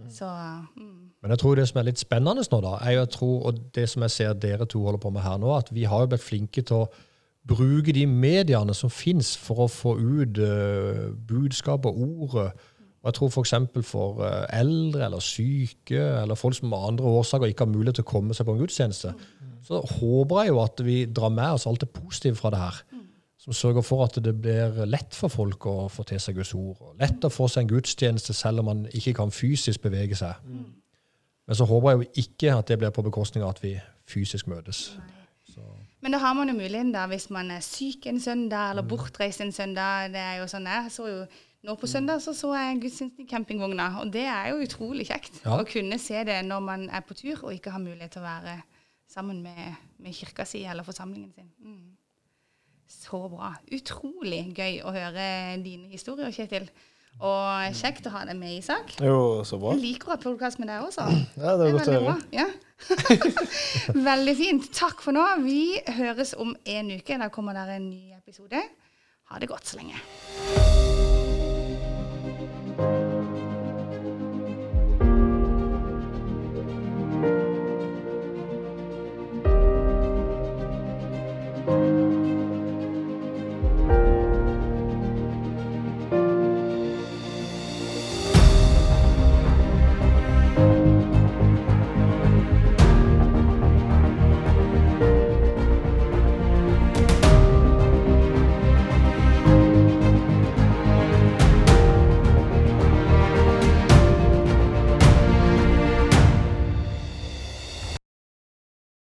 Så 0.09 0.25
mm. 0.25 0.93
Men 1.21 1.33
jeg 1.35 1.39
tror 1.39 1.55
det 1.55 1.67
som 1.69 1.79
er 1.79 1.85
litt 1.85 2.01
spennende 2.01 2.41
nå, 2.49 2.59
da, 2.65 2.77
er 2.81 2.95
jo 2.95 3.01
jeg 3.03 3.11
tror, 3.13 3.33
og 3.49 3.59
det 3.75 3.83
som 3.91 4.05
jeg 4.05 4.15
ser 4.15 4.37
dere 4.41 4.65
to 4.65 4.81
holder 4.81 5.01
på 5.03 5.11
med 5.13 5.21
her 5.21 5.37
nå, 5.41 5.51
at 5.53 5.69
vi 5.75 5.83
har 5.89 6.01
jo 6.01 6.13
blitt 6.13 6.23
flinke 6.25 6.63
til 6.65 6.85
å 6.85 6.87
bruke 7.47 7.93
de 7.93 8.05
mediene 8.07 8.73
som 8.73 8.89
fins 8.89 9.33
for 9.37 9.65
å 9.65 9.69
få 9.69 9.97
ut 9.99 10.39
uh, 10.39 11.11
budskap 11.27 11.85
og 11.89 11.99
ordet. 11.99 12.47
Og 13.03 13.09
jeg 13.09 13.17
tror 13.17 13.31
f.eks. 13.33 13.53
For, 13.73 13.83
for 13.83 14.21
eh, 14.23 14.59
eldre 14.61 15.05
eller 15.09 15.23
syke 15.23 15.99
eller 16.21 16.39
folk 16.39 16.55
som 16.55 16.73
av 16.73 16.87
andre 16.93 17.15
årsaker 17.19 17.51
ikke 17.51 17.65
har 17.65 17.73
mulighet 17.73 17.99
til 17.99 18.05
å 18.05 18.11
komme 18.13 18.35
seg 18.35 18.47
på 18.47 18.55
en 18.55 18.61
gudstjeneste, 18.63 19.11
så 19.63 19.79
håper 19.97 20.43
jeg 20.43 20.53
jo 20.53 20.61
at 20.63 20.83
vi 20.87 20.97
drar 21.11 21.33
med 21.35 21.57
oss 21.57 21.67
alt 21.67 21.83
det 21.83 21.91
positive 21.91 22.39
fra 22.39 22.51
det 22.53 22.61
her. 22.61 22.79
Som 23.43 23.55
sørger 23.59 23.83
for 23.83 24.05
at 24.05 24.15
det 24.23 24.31
blir 24.39 24.85
lett 24.87 25.15
for 25.17 25.31
folk 25.31 25.65
å 25.67 25.89
få 25.91 26.05
til 26.07 26.21
seg 26.23 26.37
Guds 26.39 26.53
ord. 26.55 26.77
og 26.79 27.01
Lett 27.01 27.27
å 27.27 27.31
få 27.31 27.49
seg 27.51 27.65
en 27.65 27.73
gudstjeneste 27.73 28.35
selv 28.35 28.63
om 28.63 28.69
man 28.71 28.85
ikke 28.95 29.17
kan 29.19 29.35
fysisk 29.35 29.83
bevege 29.83 30.15
seg. 30.15 30.39
Men 31.43 31.59
så 31.59 31.67
håper 31.67 31.89
jeg 31.89 31.99
jo 31.99 32.23
ikke 32.23 32.53
at 32.55 32.71
det 32.71 32.79
blir 32.79 32.95
på 32.95 33.03
bekostning 33.03 33.43
av 33.43 33.57
at 33.57 33.59
vi 33.65 33.73
fysisk 34.07 34.47
møtes. 34.47 34.93
Men 36.03 36.15
da 36.15 36.19
har 36.23 36.35
man 36.35 36.47
jo 36.51 36.55
muligheten 36.55 36.91
da, 36.95 37.03
hvis 37.11 37.29
man 37.31 37.51
er 37.51 37.63
syk 37.63 38.07
en 38.07 38.19
søndag 38.19 38.71
eller 38.71 38.87
bortreist 38.87 39.43
en 39.43 39.51
søndag. 39.51 40.11
Det 40.15 40.23
er 40.23 40.39
jo 40.39 40.47
sånn 40.51 40.67
jeg 40.67 40.91
så 40.91 41.07
jo 41.07 41.19
Nå 41.63 41.75
på 41.79 41.87
søndag 41.87 42.19
så, 42.21 42.33
så 42.35 42.49
jeg 42.57 42.81
gudstjenesten 42.83 43.23
i 43.23 43.29
campingvogna, 43.29 43.85
og 44.01 44.09
det 44.11 44.25
er 44.27 44.49
jo 44.51 44.63
utrolig 44.65 45.05
kjekt 45.07 45.37
Ja. 45.45 45.55
å 45.55 45.63
kunne 45.67 45.95
se 46.01 46.19
det 46.27 46.41
når 46.45 46.59
man 46.65 46.89
er 46.91 47.03
på 47.07 47.15
tur 47.15 47.37
og 47.45 47.53
ikke 47.55 47.71
har 47.71 47.79
mulighet 47.79 48.11
til 48.17 48.21
å 48.23 48.27
være 48.27 48.57
sammen 49.13 49.39
med, 49.45 49.77
med 50.03 50.13
kirka 50.17 50.43
si 50.45 50.65
eller 50.67 50.83
forsamlingen 50.83 51.31
sin. 51.31 51.47
Mm. 51.63 51.93
Så 52.91 53.21
bra. 53.31 53.53
Utrolig 53.71 54.41
gøy 54.57 54.81
å 54.83 54.91
høre 54.91 55.27
dine 55.63 55.87
historier, 55.93 56.31
Kjetil. 56.35 56.67
Og 57.21 57.73
kjekt 57.77 58.07
å 58.09 58.13
ha 58.15 58.23
deg 58.25 58.35
med, 58.39 58.57
Isak. 58.57 58.95
Jo, 58.99 59.43
så 59.45 59.59
bra. 59.61 59.75
Jeg 59.77 59.83
liker 59.85 60.09
å 60.09 60.15
ha 60.15 60.19
podkast 60.21 60.59
med 60.59 60.67
deg 60.67 60.83
også. 60.83 61.05
Ja, 61.43 61.55
det 61.61 61.67
er 61.69 61.75
godt 61.77 61.91
å 61.91 61.97
høre. 61.99 62.15
Ja. 62.33 62.47
Veldig 64.11 64.35
fint. 64.39 64.71
Takk 64.75 65.01
for 65.05 65.15
nå. 65.15 65.23
Vi 65.45 65.77
høres 66.01 66.33
om 66.35 66.55
en 66.65 66.91
uke. 66.97 67.19
Da 67.21 67.29
kommer 67.33 67.55
det 67.55 67.77
en 67.79 67.89
ny 67.91 68.17
episode. 68.17 68.65
Ha 69.31 69.39
det 69.39 69.49
godt 69.53 69.69
så 69.69 69.79
lenge. 69.79 70.01